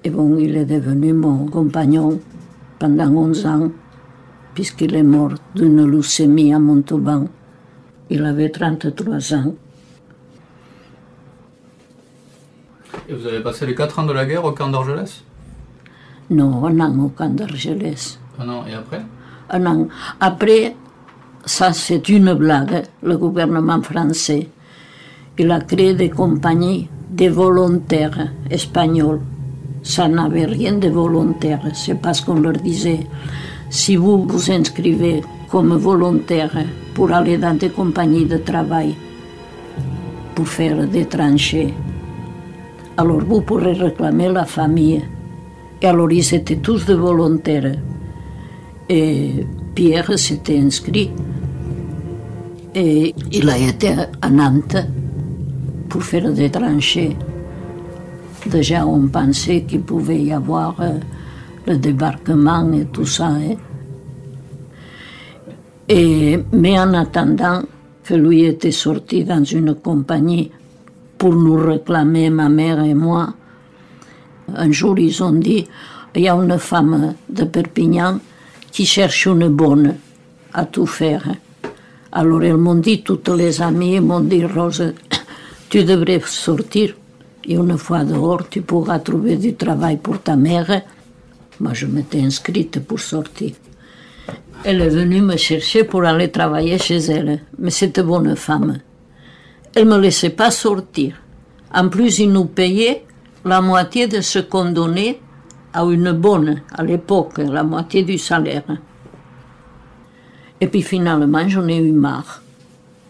Et 0.03 0.09
bon, 0.09 0.37
il 0.37 0.55
est 0.55 0.65
devenu 0.65 1.13
mon 1.13 1.47
compagnon 1.47 2.19
pendant 2.79 3.09
11 3.09 3.45
ans, 3.45 3.71
puisqu'il 4.53 4.95
est 4.95 5.03
mort 5.03 5.33
d'une 5.55 5.85
leucémie 5.85 6.53
à 6.53 6.59
Montauban. 6.59 7.27
Il 8.09 8.23
avait 8.23 8.49
33 8.49 9.33
ans. 9.33 9.55
Et 13.07 13.13
vous 13.13 13.25
avez 13.27 13.39
passé 13.41 13.65
les 13.65 13.75
4 13.75 13.99
ans 13.99 14.05
de 14.05 14.13
la 14.13 14.25
guerre 14.25 14.45
au 14.45 14.51
camp 14.51 14.69
d'Argelès? 14.69 15.23
Non, 16.29 16.65
un 16.65 16.79
an 16.79 16.99
au 16.99 17.09
camp 17.09 17.29
d'Argelès. 17.29 18.19
Un 18.39 18.49
an, 18.49 18.65
et 18.67 18.73
après? 18.73 19.01
Un 19.49 19.65
an. 19.65 19.87
Après, 20.19 20.75
ça 21.45 21.71
c'est 21.73 22.09
une 22.09 22.33
blague, 22.33 22.83
le 23.03 23.17
gouvernement 23.17 23.81
français. 23.81 24.49
Il 25.37 25.51
a 25.51 25.59
créé 25.59 25.93
des 25.93 26.09
compagnies 26.09 26.87
de 27.11 27.27
volontaires 27.27 28.31
espagnols. 28.49 29.19
Ça 29.83 30.07
n'avait 30.07 30.45
rien 30.45 30.77
de 30.77 30.87
volontaire. 30.87 31.61
C'est 31.73 31.99
parce 31.99 32.21
qu'on 32.21 32.39
leur 32.39 32.53
disait, 32.53 33.01
si 33.69 33.97
vous 33.97 34.25
vous 34.25 34.51
inscrivez 34.51 35.21
comme 35.51 35.75
volontaire 35.75 36.57
pour 36.93 37.11
aller 37.11 37.37
dans 37.37 37.57
des 37.57 37.69
compagnies 37.69 38.25
de 38.25 38.37
travail, 38.37 38.95
pour 40.33 40.47
faire 40.47 40.87
des 40.87 41.05
tranchées, 41.05 41.73
alors 42.95 43.19
vous 43.25 43.41
pourrez 43.41 43.73
réclamer 43.73 44.29
la 44.29 44.45
famille. 44.45 45.03
Et 45.81 45.85
alors 45.85 46.11
ils 46.13 46.33
étaient 46.33 46.57
tous 46.57 46.85
de 46.85 46.93
volontaires. 46.93 47.75
Et 48.87 49.45
Pierre 49.73 50.17
s'était 50.17 50.59
inscrit. 50.59 51.11
Et 52.73 53.13
il 53.33 53.49
a 53.49 53.57
été 53.57 53.95
à 54.21 54.29
Nantes 54.29 54.77
pour 55.89 56.03
faire 56.03 56.31
des 56.31 56.49
tranchées. 56.49 57.15
Déjà, 58.45 58.85
on 58.85 59.07
pensait 59.07 59.63
qu'il 59.63 59.81
pouvait 59.81 60.21
y 60.21 60.31
avoir 60.31 60.79
euh, 60.79 60.99
le 61.65 61.77
débarquement 61.77 62.71
et 62.73 62.85
tout 62.85 63.05
ça. 63.05 63.27
Hein. 63.27 63.55
Et, 65.87 66.39
mais 66.51 66.79
en 66.79 66.93
attendant 66.93 67.63
que 68.03 68.13
lui 68.13 68.43
était 68.45 68.71
sorti 68.71 69.23
dans 69.23 69.43
une 69.43 69.75
compagnie 69.75 70.51
pour 71.17 71.35
nous 71.35 71.55
réclamer, 71.55 72.29
ma 72.29 72.49
mère 72.49 72.83
et 72.83 72.93
moi, 72.93 73.33
un 74.53 74.71
jour 74.71 74.97
ils 74.99 75.23
ont 75.23 75.31
dit, 75.31 75.65
il 76.15 76.21
y 76.21 76.29
a 76.29 76.35
une 76.35 76.57
femme 76.59 77.15
de 77.29 77.45
Perpignan 77.45 78.19
qui 78.71 78.85
cherche 78.85 79.25
une 79.25 79.49
bonne 79.49 79.95
à 80.53 80.65
tout 80.65 80.85
faire. 80.85 81.23
Alors 82.11 82.43
ils 82.43 82.55
m'ont 82.55 82.75
dit, 82.75 83.01
toutes 83.01 83.29
les 83.29 83.61
amies 83.61 83.99
m'ont 83.99 84.21
dit, 84.21 84.45
Rose, 84.45 84.93
tu 85.69 85.83
devrais 85.83 86.21
sortir 86.25 86.95
et 87.47 87.55
une 87.55 87.77
fois 87.77 88.03
dehors, 88.03 88.49
tu 88.49 88.61
pourras 88.61 88.99
trouver 88.99 89.37
du 89.37 89.55
travail 89.55 89.97
pour 89.97 90.21
ta 90.21 90.35
mère. 90.35 90.81
Moi, 91.59 91.73
je 91.73 91.85
m'étais 91.85 92.21
inscrite 92.21 92.79
pour 92.79 92.99
sortir. 92.99 93.51
Elle 94.63 94.81
est 94.81 94.89
venue 94.89 95.21
me 95.21 95.37
chercher 95.37 95.83
pour 95.83 96.03
aller 96.03 96.31
travailler 96.31 96.79
chez 96.79 96.97
elle, 96.97 97.41
mais 97.59 97.69
c'était 97.69 98.01
bonne 98.01 98.35
femme. 98.35 98.79
Elle 99.75 99.87
ne 99.87 99.95
me 99.95 100.01
laissait 100.01 100.31
pas 100.31 100.49
sortir. 100.49 101.15
En 101.73 101.89
plus, 101.89 102.19
ils 102.19 102.31
nous 102.31 102.45
payaient 102.45 103.03
la 103.43 103.61
moitié 103.61 104.07
de 104.07 104.21
ce 104.21 104.39
qu'on 104.39 104.71
donnait 104.71 105.19
à 105.71 105.83
une 105.83 106.13
bonne 106.13 106.61
à 106.73 106.83
l'époque, 106.83 107.37
la 107.37 107.63
moitié 107.63 108.01
du 108.03 108.17
salaire. 108.17 108.63
Et 110.59 110.67
puis 110.67 110.81
finalement, 110.81 111.47
j'en 111.47 111.67
ai 111.67 111.77
eu 111.77 111.91
marre. 111.91 112.41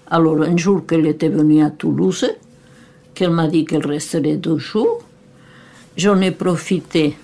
Alors 0.09 0.41
un 0.41 0.57
jour 0.57 0.85
qu'elle 0.85 1.05
était 1.05 1.29
venue 1.29 1.63
à 1.63 1.69
Toulouse, 1.69 2.27
qu'elle 3.15 3.31
m'a 3.31 3.47
dit 3.47 3.65
qu'elle 3.65 3.87
resterait 3.87 4.35
deux 4.35 4.59
jours. 4.59 5.01
J'en 5.97 6.19
ai 6.21 6.31
profité 6.31 7.17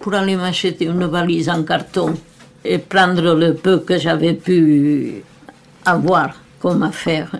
pour 0.00 0.14
aller 0.14 0.36
m'acheter 0.36 0.86
une 0.86 1.04
valise 1.04 1.48
en 1.50 1.62
carton 1.62 2.14
et 2.64 2.78
prendre 2.78 3.34
le 3.34 3.54
peu 3.54 3.80
que 3.80 3.98
j'avais 3.98 4.34
pu 4.34 5.22
avoir 5.84 6.34
comme 6.58 6.82
affaire. 6.82 7.30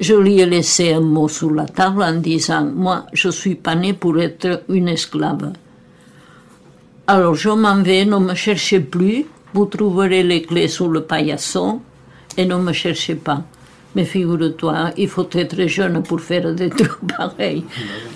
Je 0.00 0.14
lui 0.14 0.40
ai 0.40 0.46
laissé 0.46 0.94
un 0.94 1.00
mot 1.00 1.28
sur 1.28 1.50
la 1.52 1.66
table 1.66 2.02
en 2.02 2.14
disant 2.14 2.64
Moi, 2.64 3.04
je 3.12 3.28
suis 3.28 3.54
pas 3.54 3.74
née 3.74 3.92
pour 3.92 4.18
être 4.18 4.62
une 4.70 4.88
esclave. 4.88 5.52
Alors 7.06 7.34
je 7.34 7.50
m'en 7.50 7.82
vais, 7.82 8.04
ne 8.04 8.16
me 8.16 8.34
cherchez 8.34 8.80
plus, 8.80 9.26
vous 9.52 9.66
trouverez 9.66 10.22
les 10.22 10.42
clés 10.42 10.68
sous 10.68 10.88
le 10.88 11.02
paillasson 11.02 11.80
et 12.36 12.46
ne 12.46 12.56
me 12.56 12.72
cherchez 12.72 13.16
pas. 13.16 13.42
Mais 13.94 14.04
figure-toi, 14.04 14.90
il 14.96 15.08
faut 15.08 15.28
être 15.32 15.66
jeune 15.66 16.02
pour 16.02 16.20
faire 16.20 16.54
des 16.54 16.70
trucs 16.70 17.06
pareils. 17.16 17.64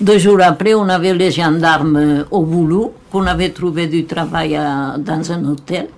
Deux 0.01 0.19
jours 0.19 0.41
après, 0.41 0.75
on 0.75 0.89
avait 0.89 1.15
les 1.15 1.33
gendarmes 1.33 2.25
au 2.31 2.43
boulot, 2.43 2.95
qu'on 3.11 3.27
avait 3.27 3.51
trouvé 3.51 3.89
du 3.89 4.05
travail 4.05 4.53
dans 4.99 5.33
un 5.33 5.45
hôtel 5.45 5.89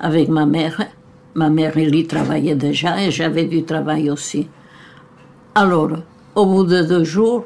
avec 0.00 0.28
ma 0.28 0.46
mère. 0.46 0.80
Ma 1.34 1.48
mère, 1.50 1.76
elle 1.76 1.94
y 1.94 2.06
travaillait 2.06 2.54
déjà 2.54 3.02
et 3.02 3.10
j'avais 3.10 3.44
du 3.44 3.64
travail 3.64 4.10
aussi. 4.10 4.48
Alors, 5.54 5.90
au 6.34 6.46
bout 6.46 6.64
de 6.64 6.82
deux 6.82 7.04
jours, 7.04 7.44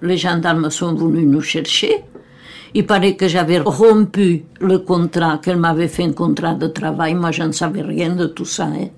les 0.00 0.16
gendarmes 0.16 0.70
sont 0.70 0.94
venus 0.94 1.26
nous 1.26 1.40
chercher. 1.40 2.04
Il 2.74 2.86
paraît 2.86 3.14
que 3.14 3.28
j'avais 3.28 3.58
rompu 3.58 4.44
le 4.60 4.78
contrat, 4.78 5.38
qu'elle 5.42 5.58
m'avait 5.58 5.88
fait 5.88 6.04
un 6.04 6.12
contrat 6.12 6.54
de 6.54 6.66
travail. 6.66 7.14
Moi, 7.14 7.30
je 7.30 7.42
ne 7.42 7.52
savais 7.52 7.82
rien 7.82 8.14
de 8.14 8.26
tout 8.26 8.44
ça. 8.44 8.64
Hein. 8.64 8.88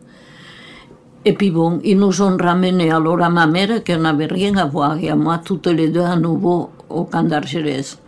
Et 1.28 1.32
puis 1.32 1.50
bon, 1.50 1.80
ils 1.82 1.98
nous 1.98 2.22
ont 2.22 2.36
ramenés 2.36 2.92
alors 2.92 3.20
à 3.20 3.28
ma 3.28 3.48
mère, 3.48 3.82
qui 3.82 3.96
n'avait 3.96 4.26
rien 4.26 4.56
à 4.58 4.66
voir, 4.66 4.96
et 4.96 5.10
à 5.10 5.16
moi, 5.16 5.40
toutes 5.44 5.66
les 5.66 5.88
deux 5.88 6.00
à 6.00 6.14
nouveau 6.14 6.70
au 6.88 7.02
camp 7.02 7.24
d'Argelès. 7.24 7.98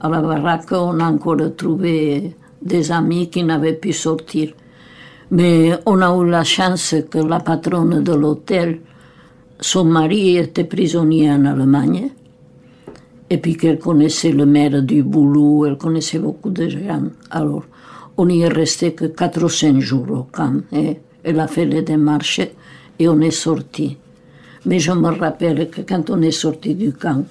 À 0.00 0.08
la 0.08 0.22
baraque, 0.22 0.72
on 0.72 0.98
a 1.00 1.04
encore 1.04 1.54
trouvé 1.54 2.34
des 2.62 2.90
amis 2.90 3.28
qui 3.28 3.44
n'avaient 3.44 3.74
pu 3.74 3.92
sortir. 3.92 4.54
Mais 5.30 5.72
on 5.84 6.00
a 6.00 6.16
eu 6.16 6.30
la 6.30 6.44
chance 6.44 6.94
que 7.10 7.18
la 7.18 7.40
patronne 7.40 8.02
de 8.02 8.14
l'hôtel 8.14 8.80
son 9.60 9.84
mari 9.84 10.38
était 10.38 10.64
prisonnier 10.64 11.30
en 11.30 11.44
Allemagne, 11.44 12.08
et 13.28 13.36
puis 13.36 13.58
qu'elle 13.58 13.78
connaissait 13.78 14.32
le 14.32 14.46
maire 14.46 14.82
du 14.82 15.02
boulot, 15.02 15.66
elle 15.66 15.76
connaissait 15.76 16.20
beaucoup 16.20 16.48
de 16.48 16.70
gens. 16.70 17.10
Alors, 17.30 17.64
on 18.16 18.24
n'y 18.24 18.40
est 18.40 18.48
resté 18.48 18.94
que 18.94 19.04
4 19.04 19.44
ou 19.44 19.48
5 19.50 19.78
jours 19.78 20.10
au 20.10 20.22
camp. 20.22 20.62
Et 20.72 21.00
elle 21.26 21.40
a 21.40 21.48
fait 21.48 21.64
les 21.64 21.82
démarches 21.82 22.40
et 22.98 23.08
on 23.08 23.20
est 23.20 23.32
sorti. 23.32 23.98
Mais 24.64 24.78
je 24.78 24.92
me 24.92 25.08
rappelle 25.08 25.68
que 25.68 25.80
quand 25.80 26.08
on 26.08 26.22
est 26.22 26.30
sorti 26.30 26.76
du 26.76 26.92
camp, 26.92 27.24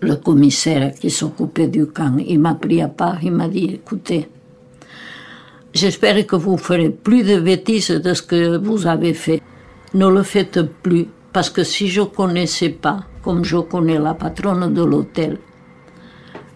le 0.00 0.16
commissaire 0.16 0.92
qui 0.94 1.10
s'occupait 1.10 1.68
du 1.68 1.86
camp, 1.86 2.16
il 2.18 2.40
m'a 2.40 2.54
pris 2.54 2.82
à 2.82 2.88
part, 2.88 3.22
il 3.22 3.30
m'a 3.30 3.46
dit, 3.48 3.66
écoutez, 3.74 4.28
j'espère 5.72 6.26
que 6.26 6.34
vous 6.34 6.56
ferez 6.56 6.90
plus 6.90 7.22
de 7.22 7.38
bêtises 7.40 7.90
de 7.90 8.12
ce 8.12 8.22
que 8.22 8.56
vous 8.58 8.86
avez 8.88 9.14
fait 9.14 9.40
ne 9.94 10.08
le 10.08 10.24
faites 10.24 10.60
plus, 10.82 11.06
parce 11.32 11.50
que 11.50 11.62
si 11.62 11.86
je 11.86 12.00
ne 12.00 12.06
connaissais 12.06 12.70
pas, 12.70 13.04
comme 13.22 13.44
je 13.44 13.58
connais 13.58 13.98
la 13.98 14.14
patronne 14.14 14.74
de 14.74 14.82
l'hôtel, 14.82 15.38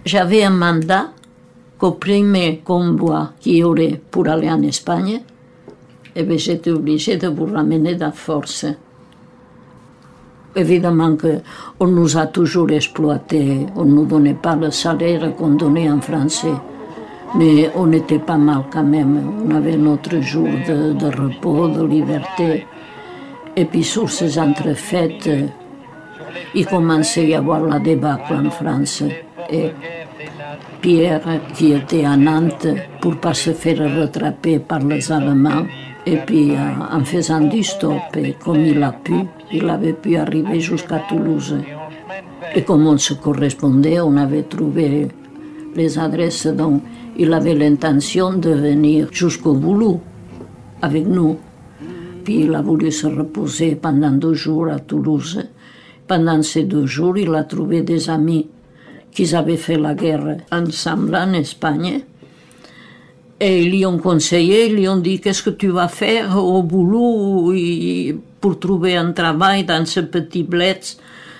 j'avais 0.04 0.42
un 0.42 0.50
mandat 0.50 1.10
qu'au 1.78 1.92
premier 1.92 2.62
convoi 2.64 3.30
qu'il 3.40 3.56
y 3.56 3.64
aurait 3.64 4.00
pour 4.10 4.28
aller 4.28 4.50
en 4.50 4.62
Espagne, 4.62 5.22
et 6.14 6.22
bien 6.22 6.36
j'étais 6.36 6.70
obligée 6.70 7.16
de 7.16 7.28
vous 7.28 7.46
ramener 7.46 7.94
de 7.94 8.10
force. 8.12 8.66
Évidemment 10.54 11.16
qu'on 11.16 11.86
nous 11.86 12.16
a 12.18 12.26
toujours 12.26 12.70
exploité, 12.70 13.66
on 13.74 13.84
ne 13.84 13.94
nous 13.94 14.04
donnait 14.04 14.34
pas 14.34 14.54
le 14.54 14.70
salaire 14.70 15.34
qu'on 15.36 15.50
donnait 15.50 15.90
en 15.90 16.00
français, 16.00 16.52
mais 17.34 17.70
on 17.74 17.90
était 17.92 18.18
pas 18.18 18.36
mal 18.36 18.64
quand 18.70 18.82
même. 18.82 19.22
On 19.46 19.54
avait 19.54 19.78
notre 19.78 20.20
jour 20.20 20.48
de, 20.68 20.92
de 20.92 21.06
repos, 21.06 21.68
de 21.68 21.84
liberté. 21.86 22.66
Et 23.56 23.64
puis 23.64 23.82
sur 23.82 24.10
ces 24.10 24.38
entrefaites, 24.38 25.30
il 26.54 26.66
commençait 26.66 27.20
à 27.20 27.28
y 27.28 27.34
avoir 27.34 27.60
la 27.60 27.78
débâcle 27.78 28.34
en 28.34 28.50
France. 28.50 29.02
Et 29.50 29.70
Pierre, 30.82 31.22
qui 31.54 31.72
était 31.72 32.04
à 32.04 32.16
Nantes, 32.16 32.66
pour 33.00 33.12
ne 33.12 33.16
pas 33.16 33.34
se 33.34 33.52
faire 33.52 33.78
rattraper 33.98 34.58
par 34.58 34.80
les 34.80 35.10
Allemands, 35.10 35.66
et 36.06 36.16
puis 36.16 36.52
en 36.90 37.04
faisant 37.04 37.40
du 37.40 37.62
stop, 37.62 38.16
et 38.16 38.34
comme 38.42 38.64
il 38.64 38.82
a 38.82 38.92
pu, 38.92 39.14
il 39.52 39.68
avait 39.68 39.92
pu 39.92 40.16
arriver 40.16 40.60
jusqu'à 40.60 41.00
Toulouse. 41.08 41.56
Et 42.54 42.62
comme 42.62 42.86
on 42.86 42.98
se 42.98 43.14
correspondait, 43.14 44.00
on 44.00 44.16
avait 44.16 44.42
trouvé 44.42 45.08
les 45.74 45.98
adresses, 45.98 46.46
donc 46.46 46.82
il 47.16 47.32
avait 47.32 47.54
l'intention 47.54 48.32
de 48.32 48.50
venir 48.50 49.08
jusqu'au 49.12 49.54
boulot 49.54 50.00
avec 50.80 51.06
nous. 51.06 51.38
Puis 52.24 52.40
il 52.44 52.54
a 52.54 52.62
voulu 52.62 52.90
se 52.90 53.06
reposer 53.06 53.76
pendant 53.76 54.10
deux 54.10 54.34
jours 54.34 54.68
à 54.68 54.78
Toulouse. 54.78 55.42
Pendant 56.06 56.42
ces 56.42 56.64
deux 56.64 56.86
jours, 56.86 57.16
il 57.16 57.34
a 57.34 57.44
trouvé 57.44 57.82
des 57.82 58.10
amis 58.10 58.48
qui 59.12 59.34
avaient 59.34 59.56
fait 59.56 59.78
la 59.78 59.94
guerre 59.94 60.38
ensemble 60.50 61.14
en 61.14 61.32
Espagne. 61.32 62.02
Et 63.44 63.64
ils 63.64 63.70
lui 63.72 63.84
ont 63.84 63.98
conseillé, 63.98 64.66
ils 64.66 64.76
lui 64.76 64.88
ont 64.88 64.98
dit 64.98 65.18
qu'est-ce 65.18 65.42
que 65.42 65.50
tu 65.50 65.66
vas 65.66 65.88
faire 65.88 66.38
au 66.38 66.62
boulot 66.62 67.52
pour 68.40 68.60
trouver 68.60 68.94
un 68.94 69.10
travail 69.10 69.64
dans 69.64 69.84
ce 69.84 69.98
petit 69.98 70.44
bled. 70.44 70.78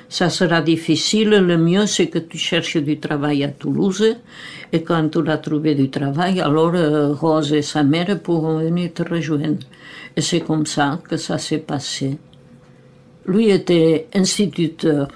Ça 0.09 0.29
sera 0.29 0.63
difficile, 0.63 1.29
le 1.29 1.57
mieux 1.57 1.87
c'est 1.87 2.09
que 2.09 2.19
tu 2.19 2.39
cherches 2.39 2.77
du 2.79 2.99
travail 2.99 3.45
à 3.45 3.51
Toulouse. 3.51 4.17
Et 4.73 4.83
quand 4.83 5.11
tu 5.11 5.31
as 5.31 5.39
trouvé 5.39 5.77
du 5.77 5.91
travail, 5.91 6.41
alors 6.41 6.75
euh, 6.75 7.13
Rose 7.13 7.53
et 7.53 7.63
sa 7.63 7.85
mère 7.85 8.19
pourront 8.21 8.59
venir 8.59 8.93
te 8.93 9.09
rejoindre. 9.09 9.65
Et 10.17 10.23
c'est 10.23 10.41
comme 10.41 10.67
ça 10.67 10.99
que 11.09 11.17
ça 11.17 11.39
s'est 11.39 11.59
passé. 11.59 12.19
Lui 13.27 13.49
était 13.51 14.09
instituteur. 14.13 15.07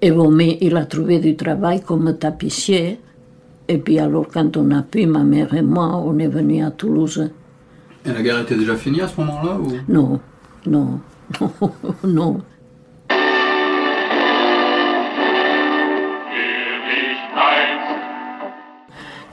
Et 0.00 0.10
bon, 0.10 0.30
mais 0.30 0.56
il 0.62 0.74
a 0.78 0.86
trouvé 0.86 1.18
du 1.18 1.36
travail 1.36 1.82
comme 1.82 2.16
tapissier. 2.16 2.98
Et 3.70 3.78
puis 3.78 4.00
alors, 4.00 4.26
quand 4.26 4.56
on 4.56 4.68
a 4.72 4.82
pu, 4.82 5.06
ma 5.06 5.22
mère 5.22 5.54
et 5.54 5.62
moi, 5.62 5.94
on 6.04 6.18
est 6.18 6.26
venus 6.26 6.64
à 6.64 6.72
Toulouse. 6.72 7.30
Et 8.04 8.12
la 8.12 8.20
guerre 8.20 8.40
était 8.40 8.56
déjà 8.56 8.74
finie 8.74 9.00
à 9.00 9.06
ce 9.06 9.20
moment-là 9.20 9.58
ou... 9.60 9.70
Non, 9.88 10.18
non, 10.66 10.98
non, 11.40 11.52
non. 12.04 12.40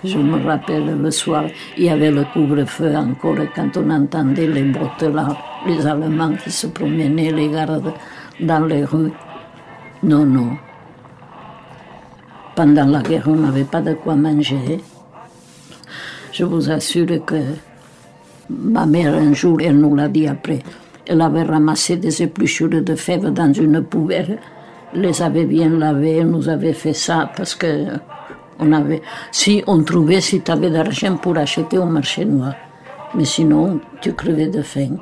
Je 0.04 0.19
me 0.19 0.45
rappelle 0.45 1.02
le 1.02 1.10
soir, 1.10 1.45
il 1.76 1.86
y 1.86 1.89
avait 1.89 2.12
le 2.12 2.23
couvre-feu 2.32 2.95
encore 2.95 3.38
quand 3.56 3.76
on 3.78 3.89
entendait 3.89 4.45
les 4.45 4.71
là, 4.71 5.30
les 5.65 5.88
Allemands 5.88 6.36
qui 6.36 6.52
se 6.52 6.67
promenaient, 6.67 7.32
les 7.32 7.50
gardes 7.50 7.91
dans 8.39 8.65
les 8.67 8.86
rues. 8.86 9.12
Non, 10.04 10.28
non. 10.28 10.58
Pendant 12.58 12.86
la 12.86 13.04
guerre, 13.04 13.28
on 13.28 13.36
n'avait 13.36 13.65
pas 13.65 13.82
de 13.82 13.93
quoi 13.93 14.15
manger. 14.15 14.80
Je 16.32 16.43
vous 16.43 16.72
assure 16.72 17.24
que 17.24 17.36
ma 18.50 18.88
mère, 18.88 19.13
un 19.13 19.32
jour, 19.32 19.60
elle 19.62 19.78
nous 19.78 19.93
l'a 19.93 20.08
dit 20.08 20.26
après, 20.26 20.63
elle 21.06 21.22
avait 21.22 21.43
ramassé 21.43 21.98
des 21.98 22.24
épluchures 22.24 22.82
de 22.82 22.96
fèves 22.96 23.32
dans 23.32 23.54
une 23.54 23.84
poubelle, 23.84 24.39
les 24.96 25.22
avait 25.22 25.46
bien 25.46 25.70
lavées, 25.70 26.17
elle 26.17 26.32
nous 26.32 26.50
avait 26.50 26.74
fait 26.74 26.93
ça 26.93 27.32
parce 27.38 27.54
que 27.54 27.89
on 28.58 28.74
avait, 28.74 29.04
si 29.32 29.63
on 29.67 29.84
trouvait 29.84 30.20
si 30.20 30.41
tu 30.41 30.50
avais 30.50 30.72
d'argent 30.72 31.15
pour 31.17 31.38
acheter 31.38 31.78
au 31.78 31.86
marché 31.86 32.26
noir. 32.26 32.56
Mais 33.13 33.26
sinon, 33.26 33.80
tu 34.02 34.13
crevais 34.13 34.48
de 34.48 34.63
faim. 34.63 34.96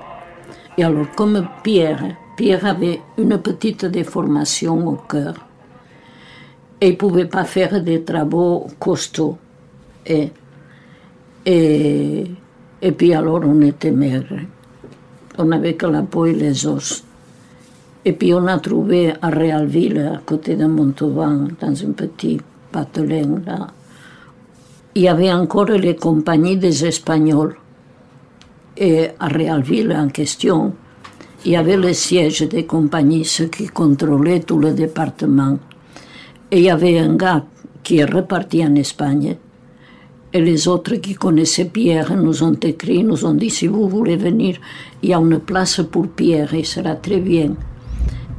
Et 0.77 0.83
alors, 0.83 1.09
comme 1.15 1.47
Pierre, 1.63 2.03
Pierre 2.35 2.65
avait 2.65 2.99
une 3.17 3.37
petite 3.37 3.85
déformation 3.85 4.85
au 4.85 4.95
cœur. 4.95 5.35
Et 6.81 6.87
il 6.87 6.91
ne 6.91 6.97
pouvait 6.97 7.25
pas 7.25 7.45
faire 7.45 7.81
des 7.81 8.03
travaux 8.03 8.67
costauds. 8.79 9.37
Et, 10.05 10.31
puis 12.97 13.13
alors, 13.13 13.41
on 13.45 13.61
était 13.61 13.91
maigre. 13.91 14.39
On 15.37 15.45
n'avait 15.45 15.75
que 15.75 15.85
la 15.85 16.03
peau 16.03 16.25
et 16.25 16.33
les 16.33 16.65
os. 16.65 17.03
Et 18.07 18.13
puis 18.13 18.33
on 18.33 18.45
a 18.45 18.59
trouvé 18.59 19.13
à 19.19 19.29
Réalville, 19.29 20.11
à 20.15 20.21
côté 20.23 20.55
de 20.55 20.65
Montauban, 20.67 21.47
dans 21.59 21.83
un 21.83 21.91
petit 21.91 22.39
patelin 22.71 23.41
là. 23.45 23.67
Il 24.93 25.01
y 25.01 25.07
avait 25.07 25.33
encore 25.33 25.65
les 25.65 25.95
compagnies 25.95 26.55
des 26.55 26.85
Espagnols. 26.85 27.55
Et 28.77 29.07
à 29.19 29.27
Realville, 29.27 29.91
en 29.91 30.07
question, 30.09 30.73
il 31.43 31.51
y 31.51 31.55
avait 31.57 31.77
le 31.77 31.93
siège 31.93 32.41
des 32.47 32.65
compagnies, 32.65 33.25
ceux 33.25 33.47
qui 33.47 33.67
contrôlaient 33.67 34.41
tout 34.41 34.59
le 34.59 34.71
département. 34.71 35.57
Et 36.51 36.59
il 36.59 36.63
y 36.65 36.69
avait 36.69 36.99
un 36.99 37.15
gars 37.15 37.43
qui 37.83 37.97
est 37.97 38.05
reparti 38.05 38.65
en 38.65 38.75
Espagne. 38.75 39.37
Et 40.33 40.41
les 40.41 40.67
autres 40.67 40.95
qui 40.95 41.13
connaissaient 41.13 41.65
Pierre 41.65 42.15
nous 42.15 42.43
ont 42.43 42.59
écrit, 42.61 43.03
nous 43.03 43.25
ont 43.25 43.33
dit 43.33 43.49
si 43.49 43.67
vous 43.67 43.87
voulez 43.87 44.17
venir, 44.17 44.57
il 45.01 45.09
y 45.09 45.13
a 45.13 45.17
une 45.17 45.39
place 45.39 45.81
pour 45.89 46.07
Pierre, 46.09 46.53
il 46.53 46.65
sera 46.65 46.95
très 46.95 47.19
bien. 47.19 47.53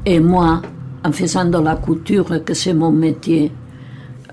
Et 0.05 0.21
moi, 0.21 0.61
en 1.05 1.13
faisant 1.13 1.47
de 1.47 1.59
la 1.59 1.77
couture, 1.77 2.45
que 2.45 2.53
c'est 2.55 2.75
mon 2.75 2.93
métier, 2.93 3.51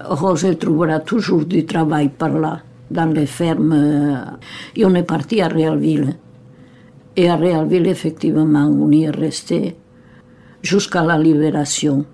Roger 0.03 0.57
trouvera 0.57 0.99
toujours 0.99 1.45
du 1.45 1.65
travail 1.65 2.09
par 2.09 2.37
là, 2.37 2.59
dans 2.91 3.05
les 3.05 3.25
fermes. 3.25 4.37
Et 4.75 4.85
on 4.85 4.93
est 4.95 5.03
parti 5.03 5.41
à 5.41 5.47
Réalville. 5.47 6.17
Et 7.15 7.29
à 7.29 7.35
Réalville, 7.35 7.87
effectivement, 7.87 8.65
on 8.65 8.91
y 8.91 9.03
est 9.03 9.09
resté 9.09 9.75
jusqu'à 10.61 11.03
la 11.03 11.17
libération. 11.17 12.05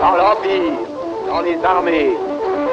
Dans 0.00 0.16
l'empire, 0.16 0.72
dans 1.28 1.40
les 1.42 1.58
armées, 1.64 2.12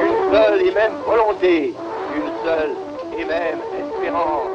une 0.02 0.34
seule 0.34 0.62
et 0.62 0.72
même 0.72 0.94
volonté, 1.06 1.74
une 2.15 2.32
seule 2.46 2.76
et 3.17 3.26
même 3.26 3.60
espérance. 3.80 4.50